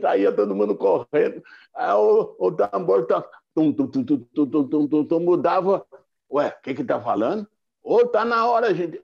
[0.00, 1.42] Saía todo mundo correndo.
[1.74, 5.86] Aí o, o tambor tá, tum, tum, tum, tum, tum, tum, tum, tum, mudava.
[6.30, 7.48] Ué, o que está falando?
[7.82, 9.02] Ou está na hora, gente.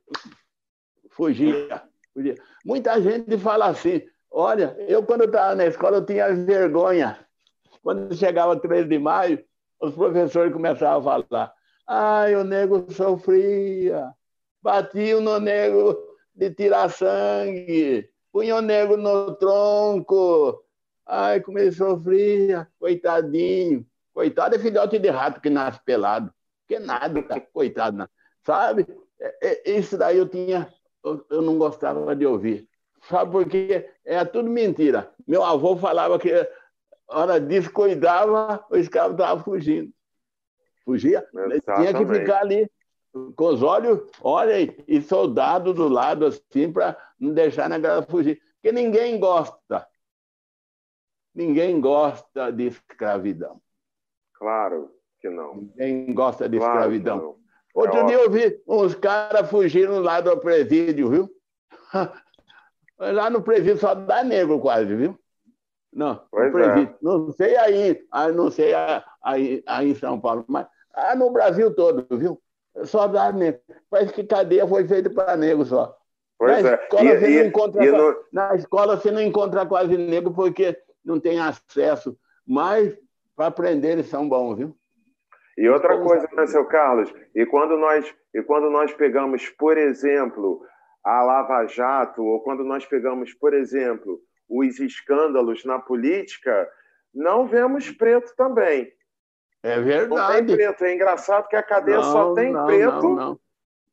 [1.11, 2.37] Fugia, fugia.
[2.65, 7.19] Muita gente fala assim: olha, eu quando estava na escola eu tinha vergonha.
[7.83, 9.45] Quando chegava 13 de maio,
[9.81, 11.55] os professores começavam a falar:
[11.87, 14.13] ai, o nego sofria,
[14.63, 15.97] batiam no nego
[16.35, 20.63] de tirar sangue, punham o nego no tronco.
[21.07, 23.87] Ai, como ele sofria, coitadinho.
[24.13, 26.31] Coitado é filhote de rato que nasce pelado.
[26.69, 28.07] Que nada, coitado.
[28.45, 28.87] Sabe?
[29.19, 30.71] É, é, isso daí eu tinha,
[31.31, 32.69] eu não gostava de ouvir.
[33.09, 33.89] Sabe por quê?
[34.05, 35.11] É tudo mentira.
[35.27, 36.31] Meu avô falava que
[37.09, 39.91] hora disso cuidava, o escravo estava fugindo.
[40.85, 41.27] Fugia,
[41.79, 42.71] tinha que ficar ali
[43.35, 44.55] com os olhos, olha,
[44.87, 48.41] e soldado do lado assim, para não deixar a galera fugir.
[48.55, 49.87] Porque ninguém gosta.
[51.35, 53.61] Ninguém gosta de escravidão.
[54.35, 54.91] Claro
[55.21, 55.55] que não.
[55.55, 57.37] Ninguém gosta de claro escravidão.
[57.75, 61.31] Outro é dia eu vi uns caras fugindo lá do presídio, viu?
[62.99, 65.19] Lá no presídio só dá negro quase, viu?
[65.93, 66.97] Não, pois é.
[67.03, 68.73] Não sei aí, não sei
[69.23, 72.41] aí, aí em São Paulo, mas ah, no Brasil todo, viu?
[72.85, 73.61] Só dá negro.
[73.91, 75.95] Parece que cadeia foi feita para negro só.
[76.39, 76.75] Pois na é.
[76.75, 78.25] Escola e, você e, não encontra, no...
[78.33, 82.17] Na escola você não encontra quase negro porque não tem acesso.
[82.47, 82.97] Mas
[83.35, 84.77] para aprender eles são bons, viu?
[85.57, 87.13] E outra coisa, né, seu Carlos?
[87.35, 90.63] E quando nós, e quando nós pegamos, por exemplo,
[91.03, 96.69] a Lava Jato, ou quando nós pegamos, por exemplo, os escândalos na política,
[97.15, 98.93] não vemos preto também.
[99.63, 100.43] É verdade.
[100.43, 100.85] Não tem preto.
[100.85, 103.15] É engraçado que a cadeia não, só tem não, preto.
[103.15, 103.41] Não,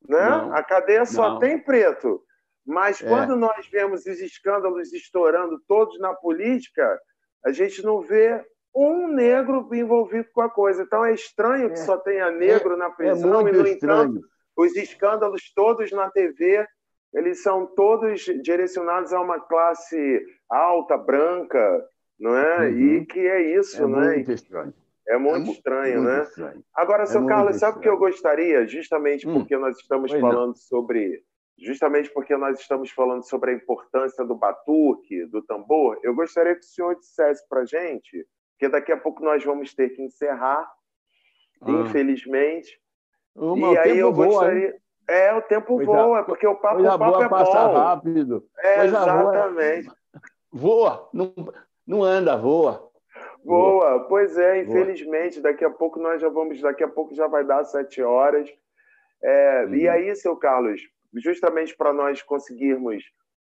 [0.07, 0.49] né?
[0.53, 2.21] A cadeia só tem preto.
[2.65, 3.07] Mas é.
[3.07, 6.99] quando nós vemos os escândalos estourando todos na política,
[7.45, 8.43] a gente não vê
[8.75, 10.83] um negro envolvido com a coisa.
[10.83, 11.83] Então é estranho que é.
[11.83, 12.77] só tenha negro é.
[12.77, 14.03] na é prisão e, no estranho.
[14.03, 14.21] entanto,
[14.55, 16.65] os escândalos todos na TV
[17.13, 21.85] eles são todos direcionados a uma classe alta, branca,
[22.19, 22.67] não é?
[22.67, 22.79] Uhum.
[22.79, 24.15] E que é isso, é né?
[24.15, 24.73] Muito estranho.
[25.07, 26.23] É muito é estranho, muito né?
[26.23, 26.63] Estranho.
[26.73, 28.67] Agora, é seu Carlos, sabe o que eu gostaria?
[28.67, 29.39] Justamente hum.
[29.39, 30.55] porque nós estamos pois falando não.
[30.55, 31.21] sobre.
[31.57, 36.61] Justamente porque nós estamos falando sobre a importância do batuque, do tambor, eu gostaria que
[36.61, 38.27] o senhor dissesse para gente,
[38.57, 40.67] que daqui a pouco nós vamos ter que encerrar,
[41.61, 41.71] ah.
[41.71, 42.79] infelizmente.
[43.35, 44.71] Uma, e aí eu gostaria.
[44.71, 47.73] Voa, é, o tempo coisa, voa, porque o papo, o papo é passa bom.
[47.73, 48.47] rápido.
[48.57, 49.91] É, coisa exatamente.
[50.51, 51.33] Voa, não,
[51.85, 52.89] não anda, voa.
[53.43, 55.51] Boa, pois é, infelizmente, Boa.
[55.51, 58.49] daqui a pouco nós já vamos, daqui a pouco já vai dar sete horas.
[59.21, 59.75] É, uhum.
[59.75, 60.81] E aí, seu Carlos,
[61.15, 63.03] justamente para nós conseguirmos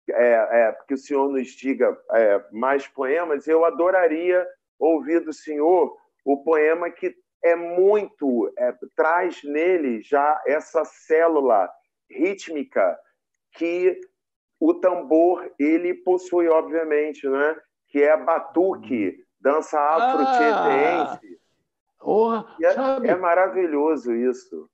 [0.10, 4.46] é, é, que o senhor nos diga é, mais poemas, eu adoraria
[4.80, 11.70] ouvir do senhor o poema que é muito, é, traz nele já essa célula
[12.10, 12.98] rítmica
[13.52, 14.00] que
[14.60, 17.56] o tambor ele possui, obviamente, né?
[17.88, 21.40] que é batuque, dança afro-tietense.
[22.02, 24.70] Ah, é, é maravilhoso isso.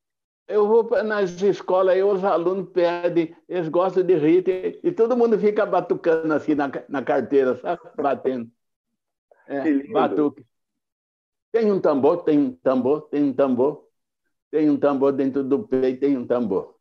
[0.47, 5.39] Eu vou nas escolas e os alunos pedem, eles gostam de ritmo, e todo mundo
[5.39, 7.81] fica batucando assim na, na carteira, sabe?
[7.95, 8.51] Batendo.
[9.47, 10.45] É, batuque.
[11.51, 13.87] Tem um tambor, tem um tambor, tem um tambor,
[14.49, 16.75] tem um tambor dentro do peito, tem um tambor.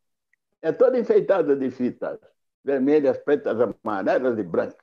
[0.61, 2.19] É toda enfeitada de fitas
[2.63, 4.77] vermelhas, pretas, amarelas e brancas.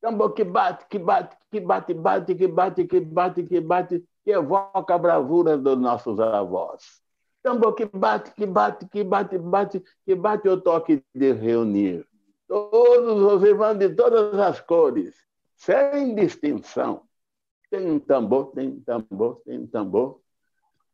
[0.00, 4.30] Tambor que bate, que bate, que bate, bate, que bate, que bate, que bate, que
[4.30, 7.02] evoca a bravura dos nossos avós.
[7.42, 12.06] Tambor que bate, que bate, que bate, bate, que bate o toque de reunir.
[12.46, 15.14] Todos os irmãos de todas as cores,
[15.56, 17.02] sem distinção,
[17.70, 20.20] tem um tambor, tem um tambor, tem um tambor,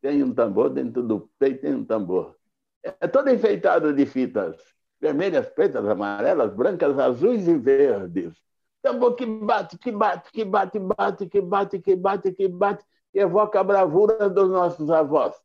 [0.01, 2.35] tem um tambor dentro do peito, tem um tambor.
[2.83, 4.55] É todo enfeitado de fitas
[4.99, 8.35] vermelhas, pretas, amarelas, brancas, azuis e verdes.
[8.81, 13.19] Tambor que bate, que bate, que bate, bate, que bate, que bate, que bate, que
[13.19, 15.35] evoca a bravura dos nossos avós.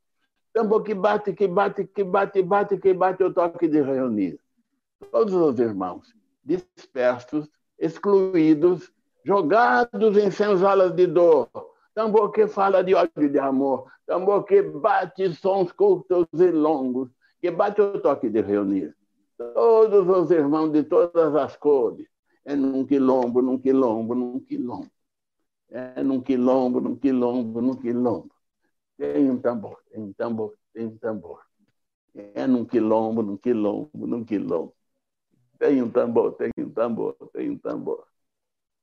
[0.52, 4.38] Tambor que bate, que bate, que bate, bate, que bate o toque de reunir.
[5.10, 7.48] Todos os irmãos dispersos,
[7.78, 8.92] excluídos,
[9.24, 11.48] jogados em senzalas de dor.
[11.94, 13.90] Tambor que fala de ódio e de amor.
[14.06, 18.94] Tambor que bate sons curtos e longos, que bate o toque de reunir.
[19.36, 22.06] Todos os irmãos de todas as cores.
[22.44, 24.90] É num quilombo, num quilombo, num quilombo.
[25.70, 28.31] É num quilombo, num quilombo, num quilombo.
[28.96, 31.42] Tem um tambor, tem um tambor, tem um tambor.
[32.34, 34.74] É num quilombo, num quilombo, num quilombo.
[35.58, 38.06] Tem um tambor, tem um tambor, tem um tambor.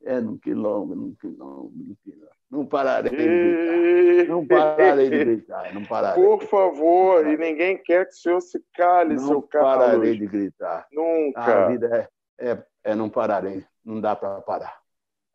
[0.04, 2.40] É num quilombo, num quilombo, num quilombo.
[2.50, 4.28] Não pararei de gritar.
[4.28, 5.74] Não pararei de gritar.
[5.74, 6.24] Não pararei.
[6.24, 9.70] Por favor, e ninguém quer que o senhor se cale, não seu Carlos.
[9.70, 10.88] Não pararei de gritar.
[10.92, 11.66] Nunca.
[11.66, 13.64] A vida é, é, é não pararei.
[13.86, 14.80] Não dá para parar.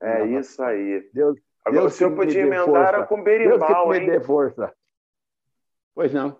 [0.01, 1.09] É isso aí.
[1.13, 4.07] Deus, Agora, o senhor podia emendar com berimbau, Deus hein?
[4.07, 4.73] me dê força.
[5.95, 6.39] Pois não.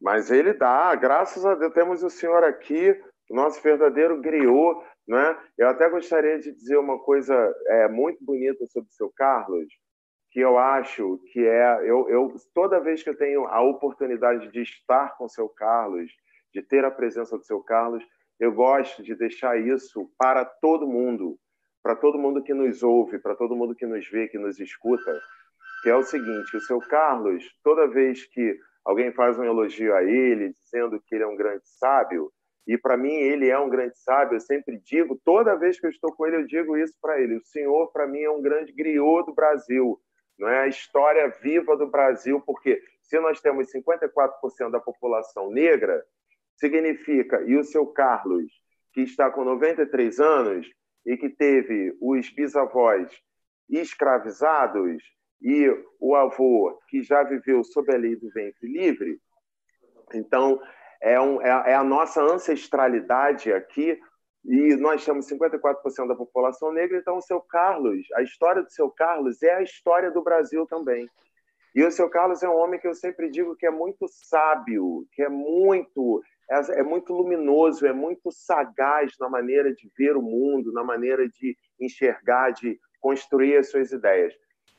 [0.00, 2.90] Mas ele dá, graças a Deus, temos o senhor aqui,
[3.30, 5.36] o nosso verdadeiro griot, né?
[5.58, 7.34] Eu até gostaria de dizer uma coisa
[7.66, 9.66] é, muito bonita sobre o seu Carlos,
[10.30, 14.62] que eu acho que é, eu, eu toda vez que eu tenho a oportunidade de
[14.62, 16.10] estar com o seu Carlos,
[16.52, 18.04] de ter a presença do seu Carlos,
[18.40, 21.38] eu gosto de deixar isso para todo mundo,
[21.82, 25.20] para todo mundo que nos ouve, para todo mundo que nos vê, que nos escuta,
[25.82, 30.02] que é o seguinte: o seu Carlos, toda vez que alguém faz um elogio a
[30.02, 32.32] ele, dizendo que ele é um grande sábio,
[32.66, 35.90] e para mim ele é um grande sábio, eu sempre digo, toda vez que eu
[35.90, 38.72] estou com ele, eu digo isso para ele: o senhor, para mim, é um grande
[38.72, 40.00] griot do Brasil,
[40.38, 40.60] não é?
[40.60, 46.02] A história viva do Brasil, porque se nós temos 54% da população negra,
[46.56, 48.46] significa, e o seu Carlos,
[48.92, 50.70] que está com 93 anos
[51.04, 53.10] e que teve os bisavós
[53.68, 55.02] escravizados
[55.40, 59.20] e o avô que já viveu sob a lei do ventre livre,
[60.14, 60.60] então
[61.00, 63.98] é, um, é, é a nossa ancestralidade aqui
[64.44, 68.90] e nós temos 54% da população negra, então o seu Carlos, a história do seu
[68.90, 71.08] Carlos é a história do Brasil também.
[71.74, 75.06] E o seu Carlos é um homem que eu sempre digo que é muito sábio,
[75.12, 76.22] que é muito
[76.52, 81.26] é, é muito luminoso, é muito sagaz na maneira de ver o mundo, na maneira
[81.28, 84.34] de enxergar, de construir as suas ideias.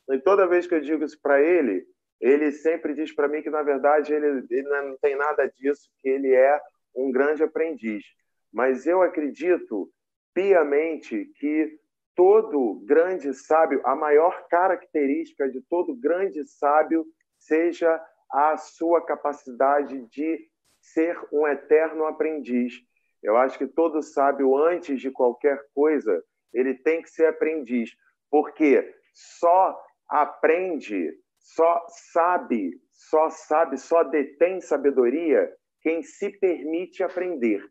[0.10, 1.86] E toda vez que eu digo isso para ele,
[2.22, 6.10] ele sempre diz para mim que, na verdade, ele, ele não tem nada disso, que
[6.10, 6.60] ele é
[6.96, 8.04] um grande aprendiz.
[8.52, 9.90] Mas eu acredito
[10.34, 11.78] piamente que
[12.16, 17.06] todo grande sábio, a maior característica de todo grande sábio
[17.40, 18.02] seja
[18.32, 20.48] a sua capacidade de
[20.94, 22.74] ser um eterno aprendiz.
[23.22, 26.24] Eu acho que todo sábio, antes de qualquer coisa,
[26.54, 27.92] ele tem que ser aprendiz,
[28.30, 37.64] porque só aprende, só sabe, só sabe, só detém sabedoria quem se permite aprender.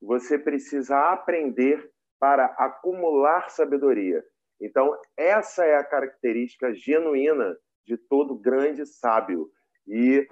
[0.00, 4.22] Você precisa aprender para acumular sabedoria.
[4.60, 7.56] Então, essa é a característica genuína
[7.86, 9.50] de todo grande sábio.
[9.86, 10.26] E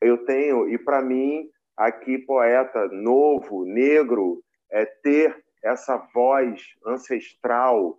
[0.00, 7.98] eu tenho, e para mim, aqui, poeta novo, negro, é ter essa voz ancestral,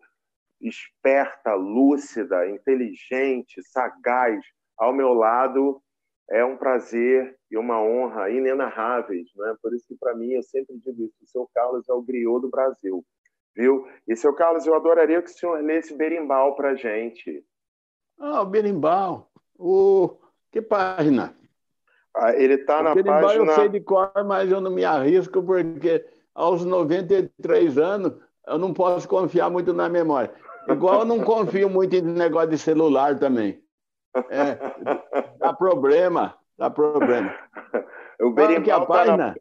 [0.60, 4.44] esperta, lúcida, inteligente, sagaz
[4.78, 5.82] ao meu lado
[6.30, 9.56] é um prazer e uma honra inenarráveis, não é?
[9.62, 12.42] Por isso que para mim eu sempre digo isso, o seu Carlos é o griot
[12.42, 13.04] do Brasil,
[13.56, 13.88] viu?
[14.08, 17.44] E seu Carlos, eu adoraria que o senhor lesse Berimbau para gente.
[18.20, 20.18] Ah, o Berimbau, o
[20.52, 21.34] que página?
[22.16, 23.46] Ah, ele está na Berimbau página.
[23.52, 28.14] eu sei de cor, mas eu não me arrisco porque aos 93 anos
[28.48, 30.34] eu não posso confiar muito na memória.
[30.68, 33.64] Igual eu não confio muito em negócio de celular também.
[34.30, 34.58] É,
[35.38, 37.34] dá problema, dá problema.
[38.20, 39.18] O Qual que a Berimbau tá página?
[39.18, 39.36] na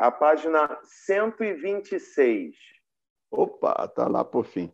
[0.00, 2.54] a página 126.
[3.30, 4.70] Opa, tá lá por fim.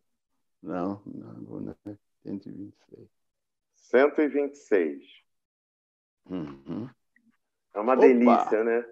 [0.62, 1.76] Não, não, não,
[2.24, 3.09] 126.
[3.74, 5.03] 126.
[6.28, 6.89] Uhum.
[7.76, 8.00] É uma Opa!
[8.02, 8.84] delícia, né?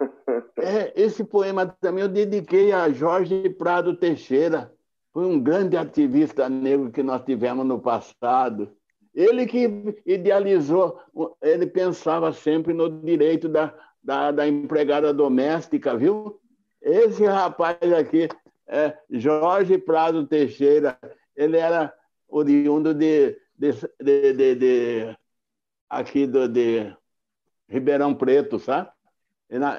[0.58, 4.72] É, esse poema também eu dediquei a Jorge Prado Teixeira.
[5.12, 8.74] Foi um grande ativista negro que nós tivemos no passado.
[9.14, 10.98] Ele que idealizou,
[11.40, 13.72] ele pensava sempre no direito da,
[14.02, 16.40] da, da empregada doméstica, viu?
[16.80, 18.28] Esse rapaz aqui,
[18.66, 20.98] é Jorge Prado Teixeira,
[21.36, 21.94] ele era
[22.28, 23.70] oriundo de, de,
[24.00, 25.16] de, de, de
[25.88, 26.92] aqui do, de
[27.72, 28.90] Ribeirão Preto, sabe?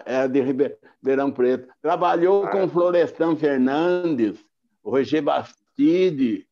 [0.06, 1.68] Era de Ribeirão Preto.
[1.82, 2.52] Trabalhou Ah.
[2.52, 4.44] com Florestan Fernandes,
[4.84, 6.48] Roger Bastide,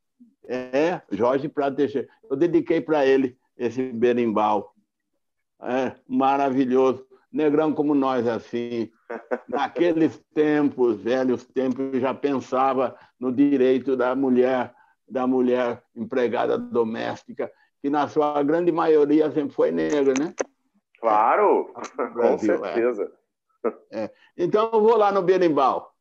[0.48, 2.08] é, Jorge Prado Teixeira.
[2.30, 4.74] Eu dediquei para ele esse berimbau.
[5.62, 7.06] É, maravilhoso.
[7.32, 8.90] Negrão como nós, assim.
[9.48, 14.74] Naqueles tempos, velhos tempos, já pensava no direito da mulher,
[15.08, 20.34] da mulher empregada doméstica, que na sua grande maioria sempre foi negra, né?
[21.02, 22.58] Claro, com Brasil, é.
[22.60, 23.12] certeza.
[24.38, 25.94] Então eu vou lá no berimbau.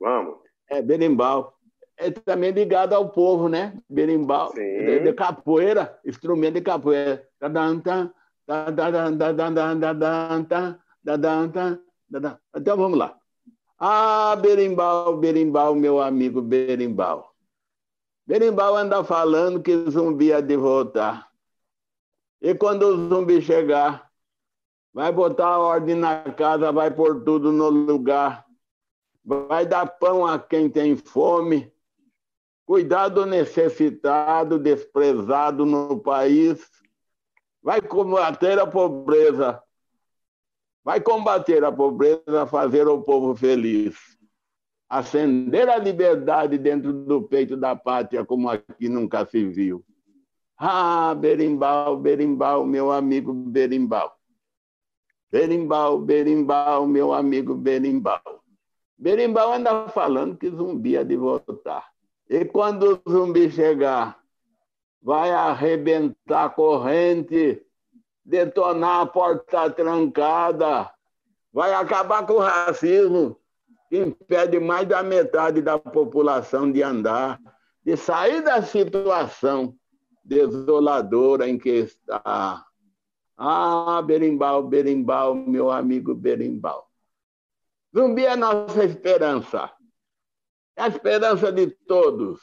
[0.00, 0.38] Vamos.
[0.68, 1.54] É, berimbau.
[1.98, 3.80] É também ligado ao povo, né?
[3.88, 7.26] Berimbau, de, de capoeira, instrumento de capoeira.
[12.54, 13.18] Então vamos lá.
[13.78, 17.32] Ah, berimbau, berimbau, meu amigo berimbau.
[18.26, 21.25] Berimbau anda falando que zumbi há de voltar.
[22.40, 24.10] E quando o zumbi chegar,
[24.92, 28.46] vai botar a ordem na casa, vai pôr tudo no lugar.
[29.24, 31.72] Vai dar pão a quem tem fome,
[32.64, 36.64] cuidar do necessitado, desprezado no país.
[37.62, 39.60] Vai combater a pobreza.
[40.84, 43.96] Vai combater a pobreza, fazer o povo feliz.
[44.88, 49.84] Acender a liberdade dentro do peito da pátria, como aqui nunca se viu.
[50.58, 54.16] Ah, berimbau, berimbau, meu amigo berimbau.
[55.30, 58.40] Berimbau, berimbau, meu amigo berimbau.
[58.96, 61.92] Berimbau anda falando que zumbi é de voltar.
[62.30, 64.18] E quando o zumbi chegar,
[65.02, 67.62] vai arrebentar a corrente,
[68.24, 70.90] detonar a porta trancada,
[71.52, 73.38] vai acabar com o racismo,
[73.90, 77.38] que impede mais da metade da população de andar,
[77.84, 79.76] de sair da situação
[80.26, 82.66] desoladora em que está.
[83.36, 86.90] Ah, Berimbau, Berimbau, meu amigo Berimbau.
[87.94, 89.70] Zumbi é nossa esperança.
[90.74, 92.40] É a esperança de todos.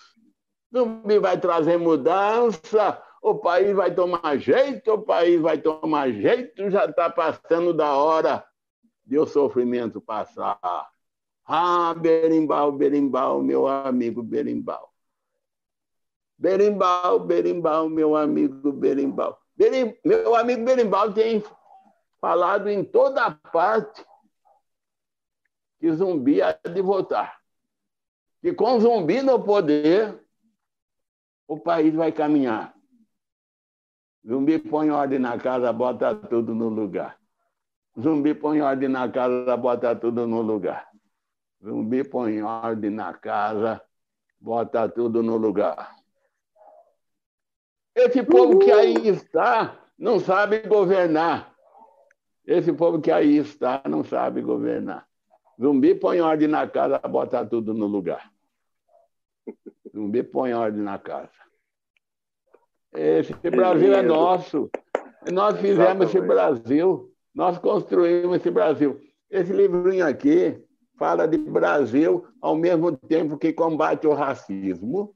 [0.74, 6.86] Zumbi vai trazer mudança, o país vai tomar jeito, o país vai tomar jeito, já
[6.86, 8.44] está passando da hora
[9.06, 10.60] de o sofrimento passar.
[11.46, 14.93] Ah, Berimbau, Berimbau, meu amigo Berimbau.
[16.44, 19.40] Berimbau, Berimbau, meu amigo Berimbau.
[19.56, 21.42] Berim, meu amigo Berimbau tem
[22.20, 24.06] falado em toda parte
[25.80, 27.40] que zumbi há de voltar.
[28.42, 30.22] Que com zumbi no poder,
[31.48, 32.76] o país vai caminhar.
[34.28, 37.18] Zumbi põe ordem na casa, bota tudo no lugar.
[37.98, 40.90] Zumbi põe ordem na casa, bota tudo no lugar.
[41.64, 43.82] Zumbi põe ordem na casa,
[44.42, 46.03] bota tudo no lugar.
[47.96, 51.54] Esse povo que aí está não sabe governar.
[52.46, 55.08] Esse povo que aí está não sabe governar.
[55.62, 58.32] Zumbi põe ordem na casa, bota tudo no lugar.
[59.94, 61.30] Zumbi põe ordem na casa.
[62.94, 64.70] Esse Brasil é nosso.
[65.32, 67.12] Nós fizemos esse Brasil.
[67.34, 69.00] Nós construímos esse Brasil.
[69.30, 70.62] Esse livrinho aqui
[70.98, 75.16] fala de Brasil ao mesmo tempo que combate o racismo,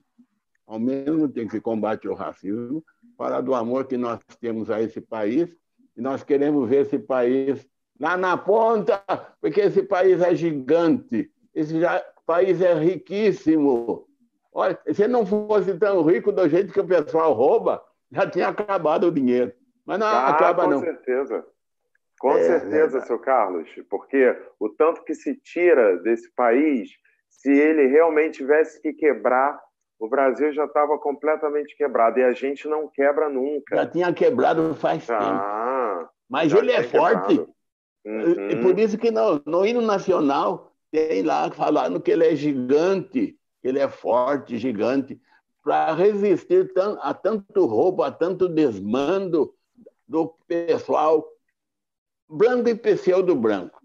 [0.68, 2.84] ao mesmo tempo que combate o racismo,
[3.18, 5.50] fala do amor que nós temos a esse país,
[5.96, 7.66] e nós queremos ver esse país
[8.00, 9.02] lá na ponta,
[9.42, 14.06] porque esse país é gigante, esse já, país é riquíssimo.
[14.54, 19.08] Olha, se não fosse tão rico do jeito que o pessoal rouba, já tinha acabado
[19.08, 19.54] o dinheiro.
[19.86, 20.80] Mas não ah, acaba, com não.
[20.80, 21.46] Com certeza.
[22.20, 26.90] Com é, certeza, é seu Carlos, porque o tanto que se tira desse país,
[27.30, 29.60] se ele realmente tivesse que quebrar,
[30.00, 33.76] o Brasil já estava completamente quebrado e a gente não quebra nunca.
[33.76, 36.12] Já tinha quebrado faz ah, tempo.
[36.30, 37.40] Mas ele é forte.
[38.06, 38.50] Uhum.
[38.50, 43.38] E por isso que no, no hino nacional tem lá falando que ele é gigante,
[43.62, 45.20] que ele é forte, gigante,
[45.64, 46.72] para resistir
[47.02, 49.54] a tanto roubo, a tanto desmando
[50.08, 51.28] do pessoal
[52.30, 53.82] branco e pseudo branco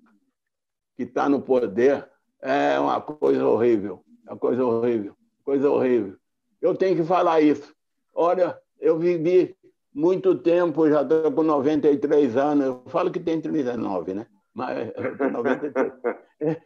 [0.97, 2.09] que está no poder
[2.41, 6.17] é uma coisa horrível, é uma coisa horrível, coisa horrível.
[6.61, 7.75] Eu tenho que falar isso.
[8.15, 9.57] Olha, eu vivi
[9.95, 12.67] muito tempo, já estou com 93 anos.
[12.67, 14.27] Eu falo que tem 39, né?
[14.55, 15.93] Mas eu tenho 93.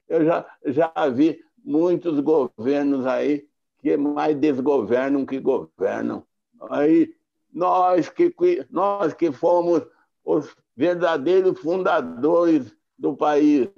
[0.09, 3.47] Eu já, já vi muitos governos aí
[3.79, 6.25] que mais desgovernam que governam.
[6.71, 7.15] Aí
[7.53, 8.35] nós que,
[8.71, 9.83] nós que fomos
[10.25, 13.69] os verdadeiros fundadores do país.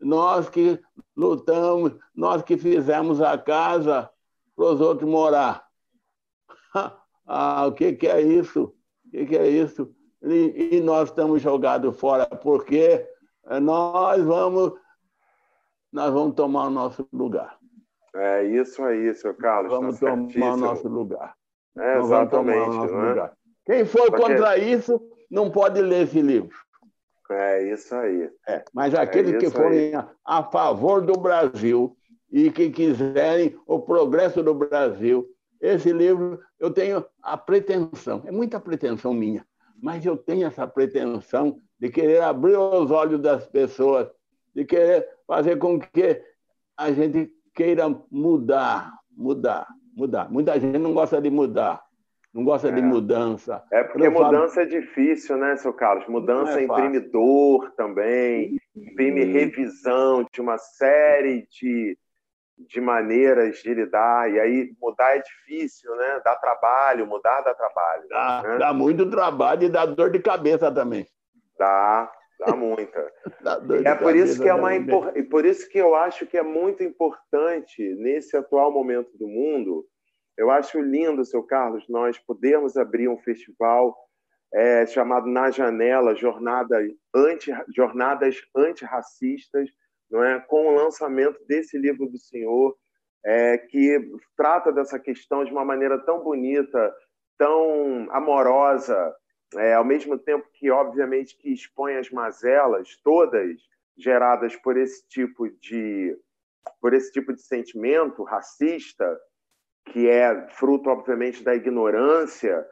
[0.00, 0.78] Nós que
[1.16, 4.10] lutamos, nós que fizemos a casa
[4.56, 5.64] para os outros morar.
[7.26, 8.74] ah, o que, que é isso?
[9.06, 9.94] O que, que é isso?
[10.22, 13.06] E, e nós estamos jogados fora porque
[13.60, 14.72] nós vamos,
[15.92, 17.58] nós vamos tomar o nosso lugar.
[18.14, 19.72] É isso aí, seu Carlos.
[19.72, 21.34] Vamos tá tomar o nosso lugar.
[21.76, 22.92] É, exatamente.
[22.92, 23.30] Né?
[23.64, 25.00] Quem for contra isso
[25.30, 26.56] não pode ler esse livro.
[27.30, 28.30] É isso aí.
[28.46, 31.96] É, mas aqueles é que forem a, a favor do Brasil
[32.32, 35.28] e que quiserem o progresso do Brasil,
[35.60, 39.46] esse livro eu tenho a pretensão, é muita pretensão minha,
[39.80, 44.08] mas eu tenho essa pretensão de querer abrir os olhos das pessoas,
[44.54, 46.22] de querer fazer com que
[46.76, 50.30] a gente queira mudar, mudar, mudar.
[50.30, 51.82] Muita gente não gosta de mudar,
[52.32, 52.72] não gosta é.
[52.72, 53.62] de mudança.
[53.70, 54.66] É porque mudança falo...
[54.66, 56.08] é difícil, né, seu Carlos?
[56.08, 61.98] Mudança é imprime dor também, imprime revisão de uma série de,
[62.58, 64.30] de maneiras de lidar.
[64.30, 66.20] E aí mudar é difícil, né?
[66.24, 68.08] Dá trabalho, mudar dá trabalho.
[68.08, 68.58] Dá, né?
[68.58, 71.06] dá muito trabalho e dá dor de cabeça também.
[71.58, 73.12] Dá, dá muita.
[73.42, 75.12] dá dor é por isso que é uma impor...
[75.30, 79.86] por isso que eu acho que é muito importante nesse atual momento do mundo
[80.36, 83.96] eu acho lindo, seu Carlos, nós podermos abrir um festival
[84.52, 86.78] é, chamado Na Janela, Jornada
[87.14, 89.70] anti, Jornadas Antirracistas,
[90.12, 90.38] não é?
[90.40, 92.76] com o lançamento desse livro do senhor,
[93.24, 93.98] é, que
[94.36, 96.94] trata dessa questão de uma maneira tão bonita,
[97.38, 99.14] tão amorosa,
[99.56, 103.56] é, ao mesmo tempo que, obviamente, que expõe as mazelas todas
[103.96, 106.16] geradas por esse tipo de
[106.80, 109.18] por esse tipo de sentimento racista,
[109.86, 112.64] que é fruto, obviamente, da ignorância,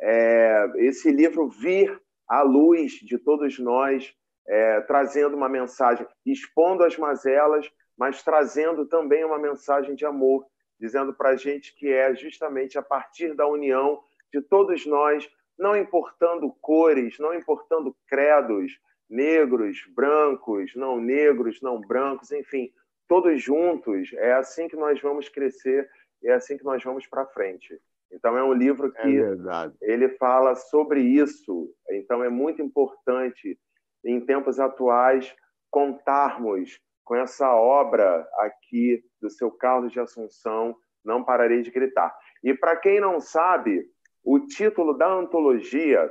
[0.00, 4.14] é, esse livro vir à luz de todos nós,
[4.48, 10.46] é, trazendo uma mensagem, expondo as mazelas, mas trazendo também uma mensagem de amor,
[10.78, 15.28] dizendo para a gente que é justamente a partir da união de todos nós,
[15.58, 18.72] não importando cores, não importando credos,
[19.08, 22.72] negros, brancos, não negros, não brancos, enfim,
[23.06, 25.88] todos juntos, é assim que nós vamos crescer
[26.24, 27.78] é assim que nós vamos para frente.
[28.12, 31.72] Então é um livro que é ele fala sobre isso.
[31.90, 33.58] Então é muito importante
[34.04, 35.34] em tempos atuais
[35.70, 42.14] contarmos com essa obra aqui do seu Carlos de Assunção, Não Pararei de Gritar.
[42.42, 43.84] E para quem não sabe,
[44.24, 46.10] o título da antologia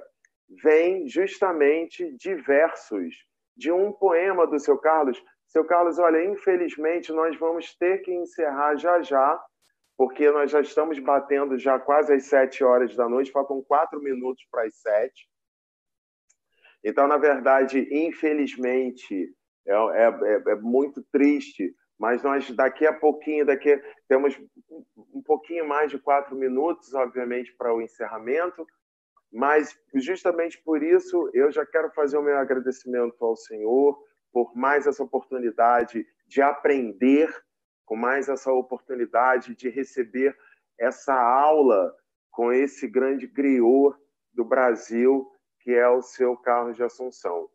[0.61, 3.15] vem justamente de versos
[3.55, 5.21] de um poema do seu Carlos.
[5.47, 9.41] Seu Carlos, olha, infelizmente nós vamos ter que encerrar já já,
[9.97, 14.43] porque nós já estamos batendo já quase às sete horas da noite, faltam quatro minutos
[14.51, 15.30] para as sete.
[16.83, 19.33] Então, na verdade, infelizmente,
[19.67, 24.39] é, é, é, é, muito triste, mas nós daqui a pouquinho, daqui temos
[25.13, 28.65] um pouquinho mais de quatro minutos, obviamente, para o encerramento,
[29.31, 33.97] mas justamente por isso eu já quero fazer o meu agradecimento ao Senhor
[34.33, 37.29] por mais essa oportunidade de aprender
[37.85, 40.35] com mais essa oportunidade de receber
[40.79, 41.93] essa aula
[42.31, 43.95] com esse grande griot
[44.33, 45.29] do Brasil,
[45.63, 47.49] que é o seu Carlos de Assunção.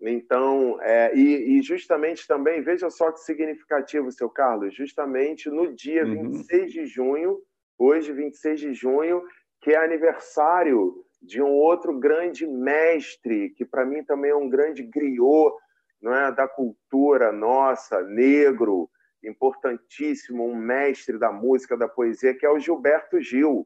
[0.00, 6.04] Então, é, e, e, justamente também, veja só que significativo, seu Carlos, justamente no dia
[6.04, 6.30] uhum.
[6.32, 7.38] 26 de junho,
[7.76, 9.22] hoje, 26 de junho,
[9.60, 14.84] que é aniversário de um outro grande mestre, que para mim também é um grande
[14.84, 15.52] griot
[16.00, 18.88] não é, da cultura nossa, negro,
[19.24, 23.64] importantíssimo, um mestre da música, da poesia, que é o Gilberto Gil.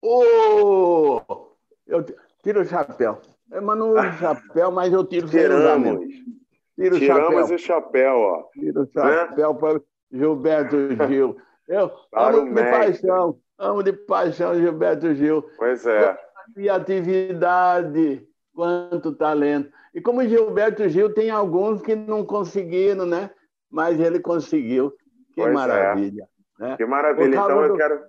[0.00, 1.20] Oh!
[1.84, 2.04] Eu
[2.42, 3.20] tiro o chapéu.
[3.50, 6.06] Eu mando o chapéu, mas eu tiro Tiramos.
[6.76, 8.16] Tiro Tiramos o chapéu.
[8.16, 8.42] ó.
[8.52, 9.80] Tiro o chapéu para
[10.10, 10.76] Gilberto
[11.08, 11.36] Gil.
[11.68, 12.72] Eu Para amo de mestre.
[12.72, 15.44] paixão, amo de paixão Gilberto Gil.
[15.56, 16.18] Pois é.
[16.54, 19.70] Criatividade, quanto talento.
[19.94, 23.30] E como Gilberto Gil tem alguns que não conseguiram, né?
[23.72, 24.90] mas ele conseguiu.
[25.34, 25.52] Que pois é.
[25.52, 26.28] maravilha.
[26.60, 26.62] É.
[26.62, 26.76] Né?
[26.76, 27.28] Que maravilha.
[27.28, 28.04] Então eu quero.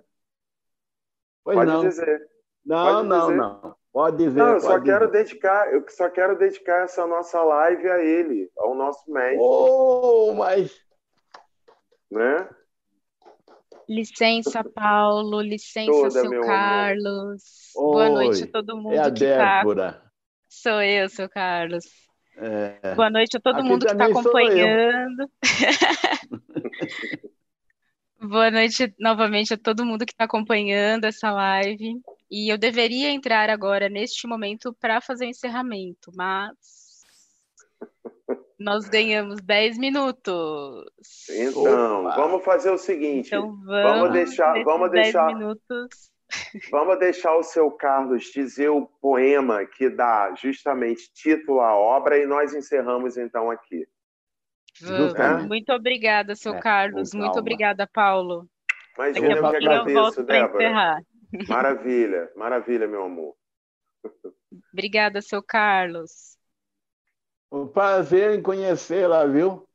[1.42, 1.80] Pois pode não.
[1.80, 2.28] dizer.
[2.64, 3.36] Não, pode não, dizer.
[3.36, 3.76] não.
[3.94, 4.40] Pode dizer.
[4.40, 8.74] Não, eu só quero dedicar, eu só quero dedicar essa nossa live a ele, ao
[8.74, 9.38] nosso mestre.
[9.40, 10.76] Oh, mas.
[12.10, 12.48] Né?
[13.88, 15.40] Licença, Paulo.
[15.40, 17.42] Licença, Toda, seu Carlos.
[17.76, 19.92] Boa noite a todo mundo é a que tá Débora.
[19.92, 20.02] Tá...
[20.48, 21.84] Sou eu, seu Carlos.
[22.36, 22.96] É...
[22.96, 25.30] Boa noite a todo Aqui mundo que está acompanhando.
[28.20, 32.02] Boa noite novamente a todo mundo que está acompanhando essa live.
[32.30, 36.54] E eu deveria entrar agora neste momento para fazer o encerramento, mas
[38.58, 40.84] nós ganhamos 10 minutos.
[41.30, 42.16] Então, Opa.
[42.16, 43.28] vamos fazer o seguinte.
[43.28, 45.34] Então vamos, vamos deixar, vamos deixar.
[45.34, 46.14] minutos
[46.70, 52.26] Vamos deixar o seu Carlos dizer o poema que dá justamente título à obra e
[52.26, 53.86] nós encerramos então aqui.
[54.80, 55.46] Vamos.
[55.46, 57.14] Muito obrigada, seu é, Carlos.
[57.14, 58.48] Muito obrigada, Paulo.
[58.96, 61.04] Imagina, eu que agradeço, eu Débora.
[61.48, 63.34] Maravilha, maravilha, meu amor.
[64.72, 66.38] Obrigada, seu Carlos.
[67.50, 69.68] Um prazer em conhecê-la, viu?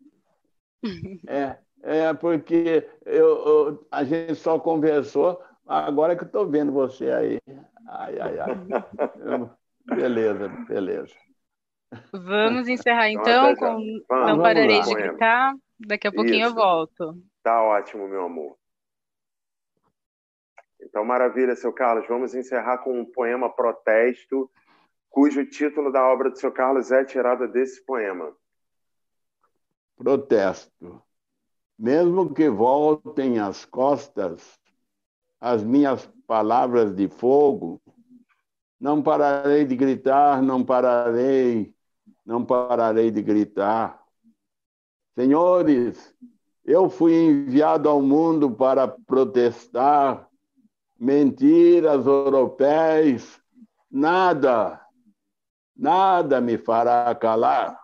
[1.27, 7.11] é, é porque eu, eu, a gente só conversou, Agora que eu estou vendo você
[7.11, 7.39] aí.
[7.87, 8.49] Ai, ai, ai.
[9.85, 11.13] beleza, beleza.
[12.11, 15.53] Vamos encerrar então, então com vamos, Não Pararei de Gritar.
[15.79, 16.49] Daqui a pouquinho Isso.
[16.49, 17.21] eu volto.
[17.43, 18.57] Tá ótimo, meu amor.
[20.89, 22.07] Então, maravilha, seu Carlos.
[22.07, 24.49] Vamos encerrar com um poema protesto,
[25.09, 28.35] cujo título da obra do seu Carlos é tirada desse poema.
[29.95, 31.01] Protesto.
[31.77, 34.59] Mesmo que voltem as costas
[35.39, 37.81] as minhas palavras de fogo,
[38.79, 41.73] não pararei de gritar, não pararei,
[42.25, 44.03] não pararei de gritar.
[45.15, 46.13] Senhores,
[46.65, 50.28] eu fui enviado ao mundo para protestar
[50.99, 53.39] mentiras europeias,
[53.89, 54.81] nada,
[55.75, 57.79] nada me fará calar.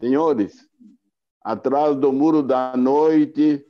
[0.00, 0.66] Senhores,
[1.42, 3.64] atrás do muro da noite,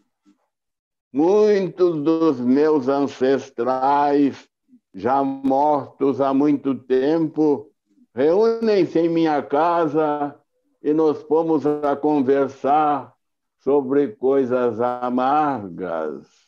[1.12, 4.48] muitos dos meus ancestrais,
[4.94, 7.70] já mortos há muito tempo,
[8.14, 10.38] reúnem-se em minha casa
[10.80, 13.12] e nos pomos a conversar
[13.58, 16.43] sobre coisas amargas,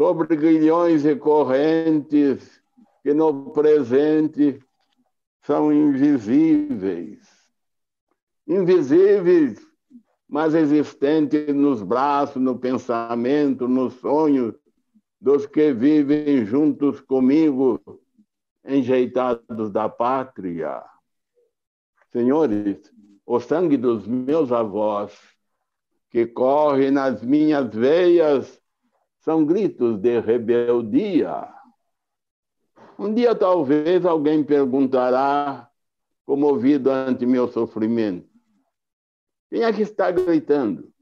[0.00, 2.62] sobre grilhões e correntes
[3.02, 4.58] que no presente
[5.42, 7.28] são invisíveis.
[8.48, 9.60] Invisíveis,
[10.26, 14.54] mas existentes nos braços, no pensamento, nos sonhos
[15.20, 17.78] dos que vivem juntos comigo,
[18.64, 20.82] enjeitados da pátria.
[22.10, 22.90] Senhores,
[23.26, 25.12] o sangue dos meus avós,
[26.08, 28.59] que corre nas minhas veias,
[29.20, 31.48] são gritos de rebeldia.
[32.98, 35.70] Um dia, talvez, alguém perguntará,
[36.26, 38.28] comovido ante meu sofrimento:
[39.50, 40.92] quem é que está gritando?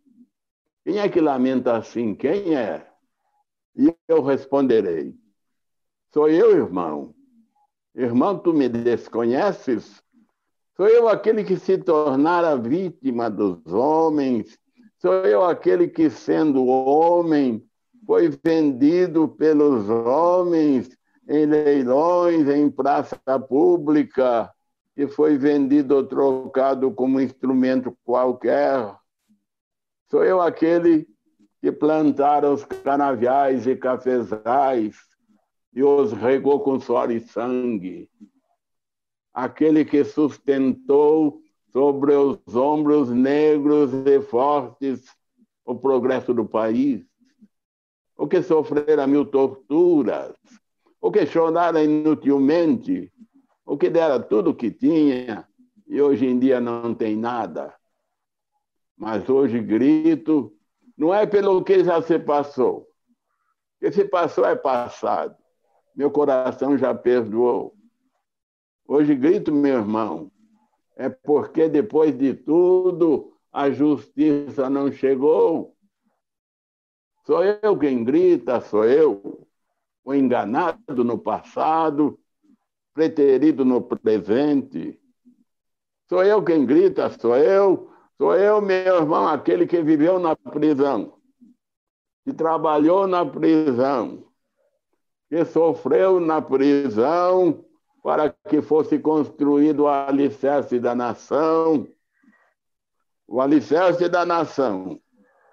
[0.85, 2.15] Quem é que lamenta assim?
[2.15, 2.89] Quem é?
[3.77, 5.15] E eu responderei:
[6.13, 7.15] Sou eu, irmão.
[7.95, 10.03] Irmão, tu me desconheces?
[10.77, 14.59] Sou eu aquele que se tornara vítima dos homens.
[14.99, 17.68] Sou eu aquele que, sendo homem,
[18.09, 20.89] foi vendido pelos homens
[21.29, 24.51] em leilões, em praça pública,
[24.97, 28.97] e foi vendido ou trocado como instrumento qualquer.
[30.11, 31.07] Sou eu aquele
[31.61, 34.97] que plantaram os canaviais e cafezais
[35.75, 38.09] e os regou com suor e sangue.
[39.35, 45.05] Aquele que sustentou sobre os ombros negros e fortes
[45.63, 47.08] o progresso do país
[48.19, 50.35] o que sofrera mil torturas,
[51.01, 53.13] o que chorara inutilmente,
[53.65, 55.49] o que dera tudo o que tinha
[55.87, 57.73] e hoje em dia não tem nada.
[58.97, 60.53] Mas hoje grito,
[60.97, 62.81] não é pelo que já se passou.
[62.81, 62.87] O
[63.81, 65.37] que se passou é passado.
[65.95, 67.73] Meu coração já perdoou.
[68.87, 70.33] Hoje grito, meu irmão,
[70.97, 75.78] é porque depois de tudo a justiça não chegou.
[77.29, 79.47] Sou eu quem grita, sou eu,
[80.03, 82.19] o enganado no passado,
[82.95, 84.99] preterido no presente.
[86.09, 91.19] Sou eu quem grita, sou eu, sou eu, meu irmão, aquele que viveu na prisão,
[92.25, 94.25] que trabalhou na prisão,
[95.29, 97.63] que sofreu na prisão
[98.03, 101.87] para que fosse construído o alicerce da nação.
[103.27, 104.99] O alicerce da nação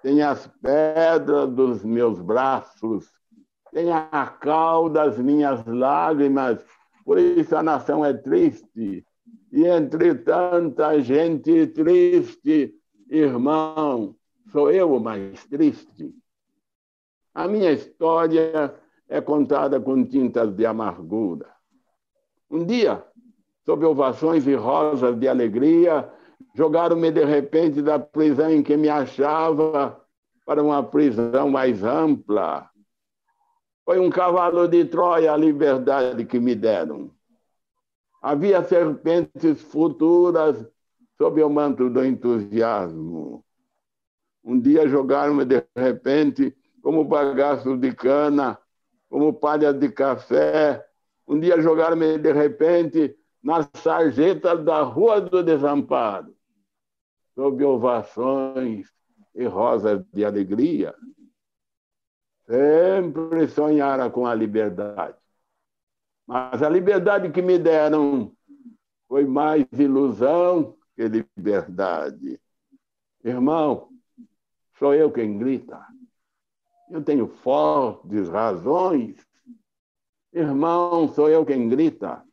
[0.02, 3.10] tem as pedras dos meus braços,
[3.72, 6.64] tem a cal das minhas lágrimas,
[7.04, 9.04] por isso a nação é triste.
[9.52, 12.74] E entre tanta gente triste,
[13.08, 14.16] irmão,
[14.50, 16.14] sou eu o mais triste.
[17.34, 18.74] A minha história
[19.08, 21.48] é contada com tintas de amargura.
[22.50, 23.04] Um dia,
[23.64, 26.10] sob ovações e rosas de alegria,
[26.56, 30.00] Jogaram-me de repente da prisão em que me achava
[30.46, 32.70] para uma prisão mais ampla.
[33.84, 37.10] Foi um cavalo de Troia a liberdade que me deram.
[38.22, 40.66] Havia serpentes futuras
[41.18, 43.44] sob o manto do entusiasmo.
[44.42, 48.58] Um dia jogaram-me de repente como bagaço de cana,
[49.10, 50.82] como palha de café.
[51.28, 56.35] Um dia jogaram-me de repente nas sarjetas da Rua do Desamparo
[57.36, 58.90] sob ovações
[59.34, 60.94] e rosas de alegria,
[62.46, 65.18] sempre sonhara com a liberdade.
[66.26, 68.32] Mas a liberdade que me deram
[69.06, 72.40] foi mais ilusão que liberdade.
[73.22, 73.90] Irmão,
[74.78, 75.86] sou eu quem grita.
[76.90, 79.16] Eu tenho fortes razões.
[80.32, 82.24] Irmão, sou eu quem grita.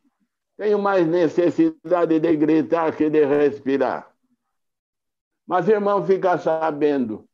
[0.56, 4.13] Tenho mais necessidade de gritar que de respirar.
[5.46, 7.28] Mas, irmão, fica sabendo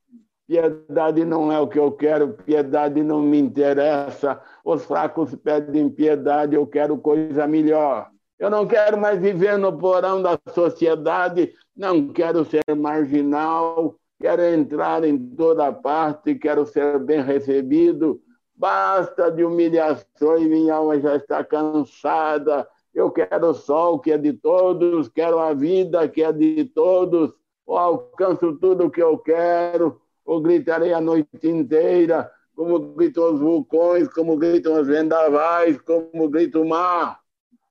[0.51, 4.43] Piedade não é o que eu quero, piedade não me interessa.
[4.65, 8.11] Os fracos pedem piedade, eu quero coisa melhor.
[8.37, 15.05] Eu não quero mais viver no porão da sociedade, não quero ser marginal, quero entrar
[15.05, 18.21] em toda parte, quero ser bem recebido.
[18.53, 22.67] Basta de humilhações, minha alma já está cansada.
[22.93, 27.33] Eu quero o sol que é de todos, quero a vida que é de todos.
[27.71, 33.39] Eu alcanço tudo o que eu quero ou gritarei a noite inteira, como gritam os
[33.39, 37.21] vulcões, como gritam os vendavais, como grita o mar.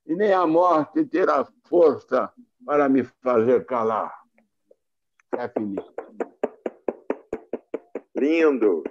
[0.08, 2.32] E nem a morte terá força
[2.66, 4.24] para me fazer calar.
[5.38, 5.94] É finito.
[8.16, 8.84] Lindo.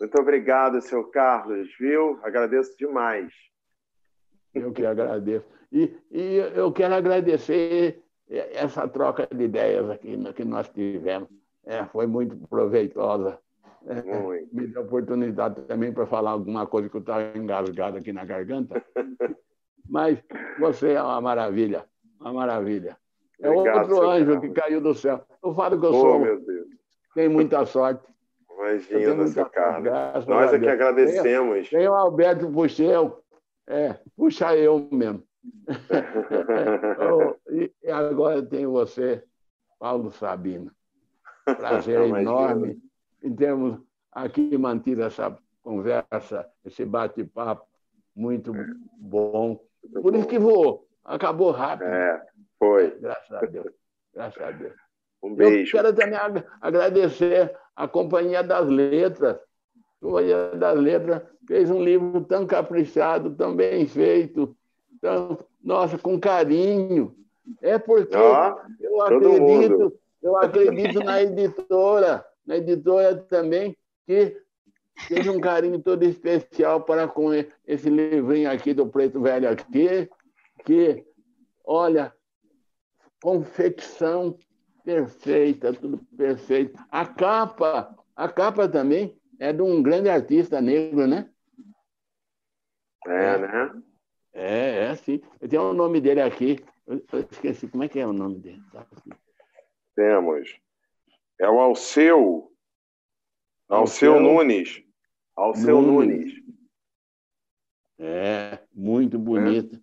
[0.00, 2.18] Muito obrigado, seu Carlos, viu?
[2.22, 3.30] Agradeço demais.
[4.54, 5.46] Eu que agradeço.
[5.70, 11.28] E, e eu quero agradecer essa troca de ideias aqui que nós tivemos.
[11.64, 13.38] É, foi muito proveitosa.
[13.86, 14.54] É, muito.
[14.54, 18.82] Me deu oportunidade também para falar alguma coisa que eu estava engasgado aqui na garganta.
[19.88, 20.22] Mas
[20.58, 21.84] você é uma maravilha,
[22.20, 22.96] uma maravilha.
[23.40, 24.40] É Obrigado, outro anjo Carlos.
[24.40, 25.24] que caiu do céu.
[25.42, 26.18] Eu falo que eu oh, sou.
[26.18, 26.66] Meu Deus.
[27.14, 28.02] Tenho muita sorte.
[28.52, 30.26] Imagina, seu Carlos.
[30.26, 31.68] Nós é que agradecemos.
[31.70, 33.22] Tem, tem o Alberto Puxeu.
[33.66, 35.22] É, puxa eu mesmo.
[37.82, 39.24] e agora tem você,
[39.78, 40.72] Paulo Sabino.
[41.44, 42.82] Prazer enorme
[43.22, 43.80] em termos
[44.12, 47.66] aqui mantido essa conversa, esse bate-papo
[48.14, 48.52] muito
[48.98, 49.60] bom.
[50.02, 51.88] Por isso que voou, acabou rápido.
[51.88, 52.26] É,
[52.58, 52.98] foi.
[52.98, 53.72] Graças a Deus.
[54.12, 54.74] Graças a Deus.
[55.22, 55.76] Um beijo.
[55.76, 56.18] Eu quero também
[56.60, 59.36] agradecer a Companhia das Letras.
[59.36, 64.56] A Companhia das Letras fez um livro tão caprichado, tão bem feito,
[65.00, 67.14] tão, nossa, com carinho.
[67.62, 68.16] É porque
[68.80, 73.76] eu acredito eu acredito na editora, na editora também,
[74.06, 74.36] que
[75.08, 77.30] teve um carinho todo especial para com
[77.66, 80.10] esse livrinho aqui do Preto Velho aqui,
[80.64, 81.04] que,
[81.64, 82.12] olha,
[83.22, 84.36] confecção
[84.84, 86.78] perfeita, tudo perfeito.
[86.90, 91.30] A capa, a capa também é de um grande artista negro, né?
[93.06, 93.82] É, né?
[94.38, 95.20] É, é, sim.
[95.50, 96.64] Tem o nome dele aqui.
[96.86, 98.62] Eu esqueci, como é que é o nome dele?
[98.72, 98.86] Tá.
[99.96, 100.56] Temos.
[101.40, 102.52] É o Alceu.
[103.68, 104.84] Alceu, Alceu Nunes.
[105.34, 106.18] Alceu Nunes.
[106.18, 106.42] Nunes.
[107.98, 109.74] É, muito bonito.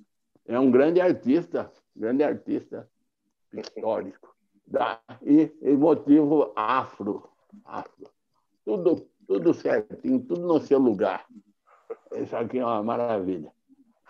[0.48, 0.54] É.
[0.54, 2.90] é um grande artista, grande artista
[3.52, 4.34] pictórico.
[4.66, 7.30] Da, e, e motivo afro,
[7.66, 8.10] afro.
[8.64, 11.28] Tudo, tudo certinho, tudo no seu lugar.
[12.14, 13.54] Isso aqui é uma maravilha.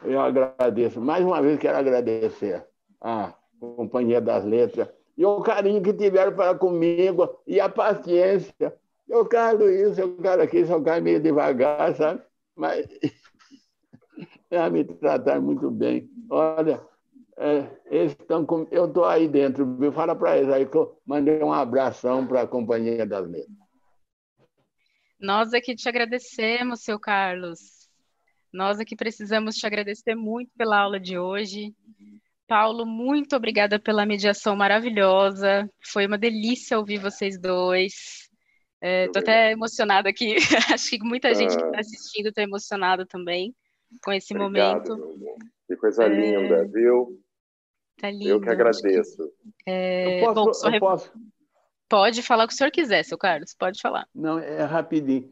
[0.04, 1.00] Eu agradeço.
[1.00, 2.66] Mais uma vez quero agradecer
[3.02, 8.76] a Companhia das Letras e o carinho que tiveram para comigo e a paciência.
[9.08, 12.22] Eu quero isso, eu quero aquilo, eu quero meio devagar, sabe?
[12.56, 12.88] Mas
[14.50, 16.10] é me tratar muito bem.
[16.30, 16.82] Olha,
[17.38, 18.68] é, eles estão com...
[18.72, 19.92] eu estou aí dentro, viu?
[19.92, 23.66] Fala para eles aí que eu mandei um abração para a Companhia das Letras.
[25.20, 27.75] Nós aqui te agradecemos, seu Carlos.
[28.56, 31.76] Nós aqui precisamos te agradecer muito pela aula de hoje.
[32.48, 35.70] Paulo, muito obrigada pela mediação maravilhosa.
[35.92, 38.30] Foi uma delícia ouvir vocês dois.
[38.82, 40.36] Estou é, até emocionada aqui.
[40.74, 41.82] Acho que muita gente que está ah.
[41.82, 43.54] assistindo está emocionada também
[44.02, 45.36] com esse Obrigado, momento.
[45.68, 46.08] Que coisa é...
[46.08, 47.22] linda, viu?
[48.00, 48.30] Tá lindo.
[48.30, 49.34] Eu que agradeço.
[49.66, 50.24] É...
[50.24, 51.12] Eu posso, Bom, eu posso...
[51.90, 54.08] Pode falar o que o senhor quiser, seu Carlos, pode falar.
[54.16, 55.30] Não, é rapidinho.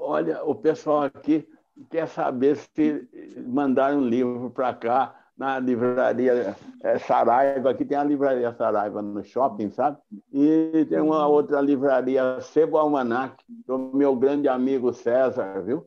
[0.00, 1.46] Olha, o pessoal aqui
[1.90, 3.08] quer saber se
[3.46, 9.22] mandaram um livro para cá na livraria é, Saraiva, aqui tem a livraria Saraiva no
[9.22, 9.98] shopping, sabe?
[10.32, 15.86] E tem uma outra livraria, Sebo Almanac, do meu grande amigo César, viu?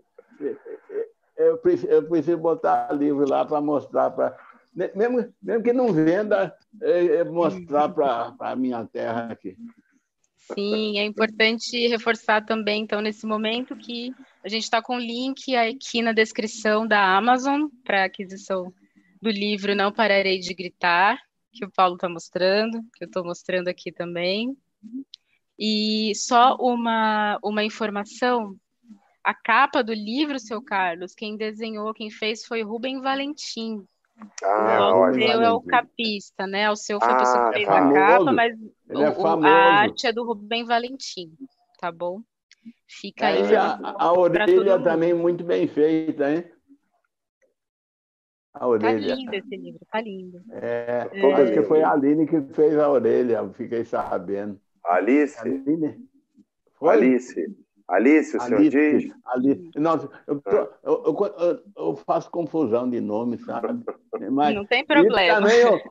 [1.35, 4.37] Eu preciso, eu preciso botar livro lá para mostrar para.
[4.75, 9.57] Mesmo, mesmo que não venda, é, é mostrar para a minha terra aqui.
[10.53, 14.13] Sim, é importante reforçar também, então, nesse momento, que
[14.43, 18.73] a gente está com o link aqui na descrição da Amazon para aquisição
[19.21, 21.19] do livro Não Pararei de Gritar,
[21.51, 24.55] que o Paulo está mostrando, que eu estou mostrando aqui também.
[25.57, 28.55] E só uma, uma informação:
[29.23, 33.85] a capa do livro, seu Carlos, quem desenhou, quem fez foi Rubem Valentim.
[34.43, 36.69] Ah, o seu é o capista, né?
[36.69, 38.53] O seu foi a pessoa que ah, fez é a capa, mas
[38.89, 41.33] o, é a arte é do Rubem Valentim,
[41.79, 42.21] tá bom?
[42.87, 43.55] Fica aí.
[43.55, 46.43] a, a orelha também muito bem feita, hein?
[48.53, 49.09] A tá orelha.
[49.09, 50.41] Tá lindo esse livro, tá lindo.
[50.51, 51.33] É, é.
[51.33, 54.59] acho que foi a Aline que fez a orelha, fiquei sabendo.
[54.83, 55.39] Alice?
[55.39, 55.97] Aline?
[56.75, 56.93] Foi?
[56.95, 57.55] Alice.
[57.87, 59.11] Alice, o senhor diz?
[59.25, 59.71] Alice.
[59.75, 63.83] Nossa, eu, tô, eu, eu, eu, faço confusão de nome, sabe?
[64.31, 65.23] Mas, Não tem problema.
[65.23, 65.81] E, também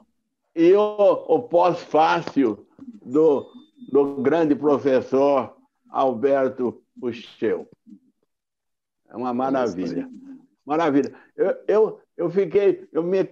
[0.55, 2.67] e o, o pós-fácil
[3.05, 3.47] do,
[3.91, 5.57] do grande professor
[5.91, 7.69] Alberto Puxeu.
[9.09, 10.09] É uma maravilha.
[10.65, 11.15] Maravilha.
[11.37, 13.29] Eu, eu, eu fiquei, eu me,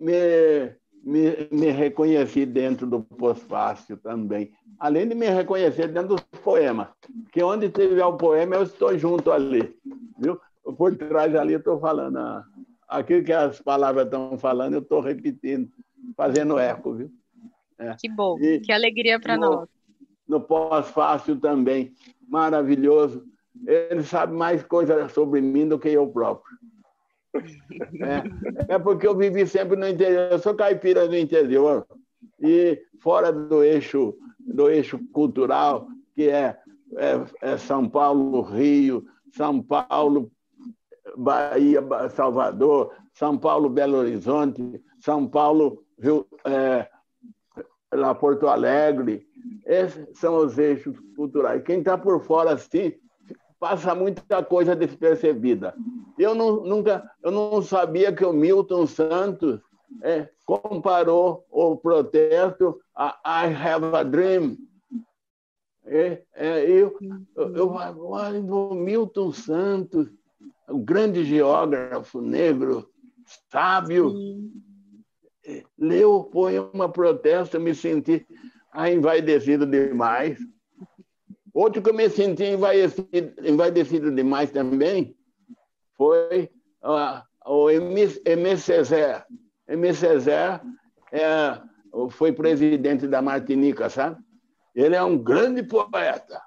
[0.00, 0.72] me,
[1.02, 4.52] me, me reconheci dentro do pós-fácil também.
[4.78, 6.88] Além de me reconhecer dentro dos poemas.
[7.30, 9.78] Que onde tiver o poema, eu estou junto ali.
[10.18, 10.40] Viu?
[10.76, 12.18] Por trás ali eu estou falando.
[12.18, 12.44] Ah,
[12.88, 15.70] aquilo que as palavras estão falando, eu estou repetindo,
[16.16, 17.10] fazendo eco, viu?
[17.78, 17.96] É.
[17.98, 19.68] Que bom, e que alegria para nós.
[20.32, 21.92] No pós-fácil também,
[22.26, 23.22] maravilhoso.
[23.66, 26.56] Ele sabe mais coisas sobre mim do que eu próprio.
[28.66, 30.32] É, é porque eu vivi sempre no interior.
[30.32, 31.86] Eu sou caipira do interior
[32.40, 36.56] e fora do eixo do eixo cultural que é,
[36.96, 40.32] é, é São Paulo, Rio, São Paulo,
[41.14, 46.88] Bahia, Salvador, São Paulo, Belo Horizonte, São Paulo, Rio, é,
[47.92, 49.26] lá Porto Alegre.
[49.64, 51.62] Esses são os eixos culturais.
[51.62, 52.94] Quem está por fora assim
[53.58, 55.74] passa muita coisa despercebida.
[56.18, 59.60] Eu não, nunca, eu não sabia que o Milton Santos
[60.02, 64.56] é, comparou o protesto a I Have a Dream.
[65.84, 66.96] É, é, eu,
[67.36, 70.08] eu, eu, o Milton Santos,
[70.68, 72.88] o grande geógrafo negro,
[73.50, 74.12] sábio,
[75.78, 78.26] leu o poema Protesto, me senti
[78.74, 80.38] envaidecido demais.
[81.52, 85.14] Outro que eu me senti envaidecido, envaidecido demais também
[85.96, 86.50] foi
[86.82, 88.56] uh, o M.
[88.56, 89.26] César.
[89.68, 89.94] M.
[89.94, 90.62] César
[91.10, 91.60] é,
[92.10, 94.20] foi presidente da Martinica, sabe?
[94.74, 96.40] Ele é um grande poeta.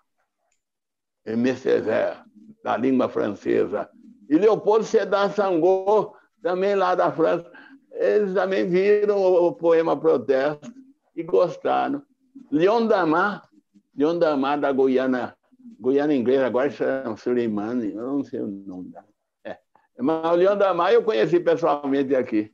[1.25, 1.55] M.
[1.55, 2.25] César,
[2.63, 3.89] da língua francesa.
[4.27, 7.51] E Leopoldo Sedar Sangô, também lá da França.
[7.91, 10.73] Eles também viram o poema Protesto
[11.15, 12.03] e gostaram.
[12.51, 13.49] Leon Damar
[13.95, 15.35] Leon Damar da Guiana,
[15.79, 19.07] Guiana inglesa, agora chama Suleimane, eu não sei o nome dela.
[19.43, 19.57] É.
[19.99, 22.51] Mas o Leon Damar eu conheci pessoalmente aqui.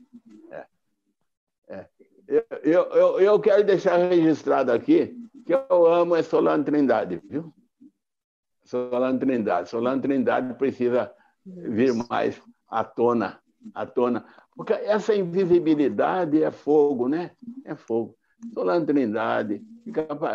[0.51, 0.65] É.
[1.67, 1.87] É.
[2.63, 7.51] Eu, eu, eu quero deixar registrado aqui que eu amo é Solano Trindade, viu?
[8.63, 9.69] Solano Trindade.
[9.69, 11.11] Solano Trindade precisa
[11.43, 13.41] vir mais à tona,
[13.73, 14.23] à tona.
[14.55, 17.31] Porque essa invisibilidade é fogo, né?
[17.65, 18.15] É fogo.
[18.53, 19.61] Solano Trindade,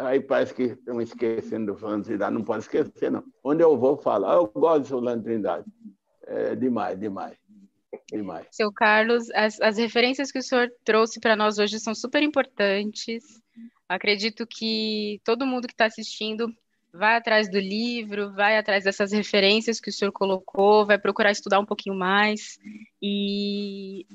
[0.05, 2.35] Aí parece que estão esquecendo do Solano Trindade.
[2.35, 3.23] Não pode esquecer, não.
[3.45, 5.65] Onde eu vou falar, eu gosto de Solano Trindade.
[6.27, 7.37] É demais, demais.
[8.11, 8.47] Demais.
[8.51, 13.25] Seu Carlos, as, as referências que o senhor trouxe para nós hoje são super importantes.
[13.89, 16.53] Acredito que todo mundo que está assistindo
[16.93, 21.61] vai atrás do livro, vai atrás dessas referências que o senhor colocou, vai procurar estudar
[21.61, 22.59] um pouquinho mais.
[23.01, 24.07] E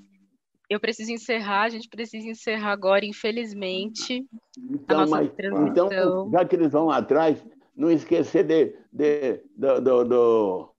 [0.71, 4.25] eu preciso encerrar, a gente precisa encerrar agora, infelizmente.
[4.57, 5.29] Então, mas,
[5.67, 7.45] então já que eles vão atrás,
[7.75, 10.69] não esquecer de, de, do, do, do,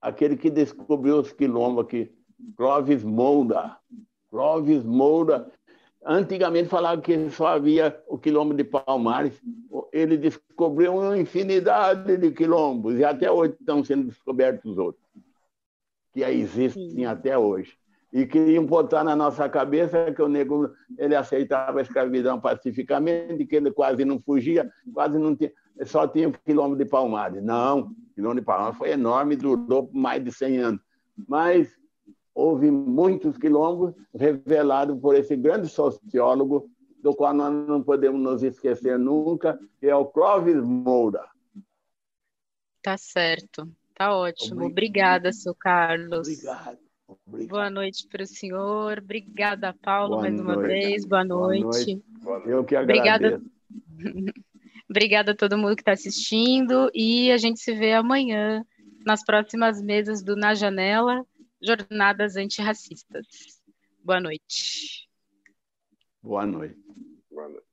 [0.00, 2.12] aquele que descobriu os quilombos aqui,
[2.56, 3.76] Clóvis Moura.
[4.30, 5.50] Clóvis Moura.
[6.06, 9.42] Antigamente falava que só havia o quilombo de Palmares.
[9.92, 15.04] Ele descobriu uma infinidade de quilombos e até hoje estão sendo descobertos outros,
[16.12, 17.04] que existem Sim.
[17.04, 17.76] até hoje
[18.12, 23.56] e queriam botar na nossa cabeça que o negro ele aceitava a escravidão pacificamente, que
[23.56, 25.52] ele quase não fugia, quase não tinha,
[25.84, 27.42] só tinha um quilômetro de Palmares.
[27.42, 30.80] Não, o quilômetro de Palmares foi enorme, durou mais de 100 anos.
[31.28, 31.76] Mas
[32.34, 36.70] houve muitos quilombos revelados por esse grande sociólogo,
[37.02, 41.24] do qual nós não podemos nos esquecer nunca, que é o Clóvis Moura.
[42.82, 44.66] Tá certo, tá ótimo.
[44.66, 46.26] Obrigada, seu Carlos.
[46.28, 46.87] Obrigado.
[47.08, 47.48] Obrigado.
[47.48, 48.98] Boa noite para o senhor.
[48.98, 50.46] Obrigada, Paulo, Boa mais noite.
[50.46, 51.04] uma vez.
[51.06, 52.02] Boa noite.
[52.22, 52.50] Boa noite.
[52.50, 53.36] Eu que agradeço.
[53.36, 53.42] Obrigada.
[54.90, 58.64] Obrigada a todo mundo que está assistindo e a gente se vê amanhã
[59.04, 61.26] nas próximas mesas do Na Janela,
[61.62, 63.26] Jornadas Antirracistas.
[64.02, 65.08] Boa noite.
[66.22, 66.78] Boa noite.
[67.30, 67.67] Boa noite.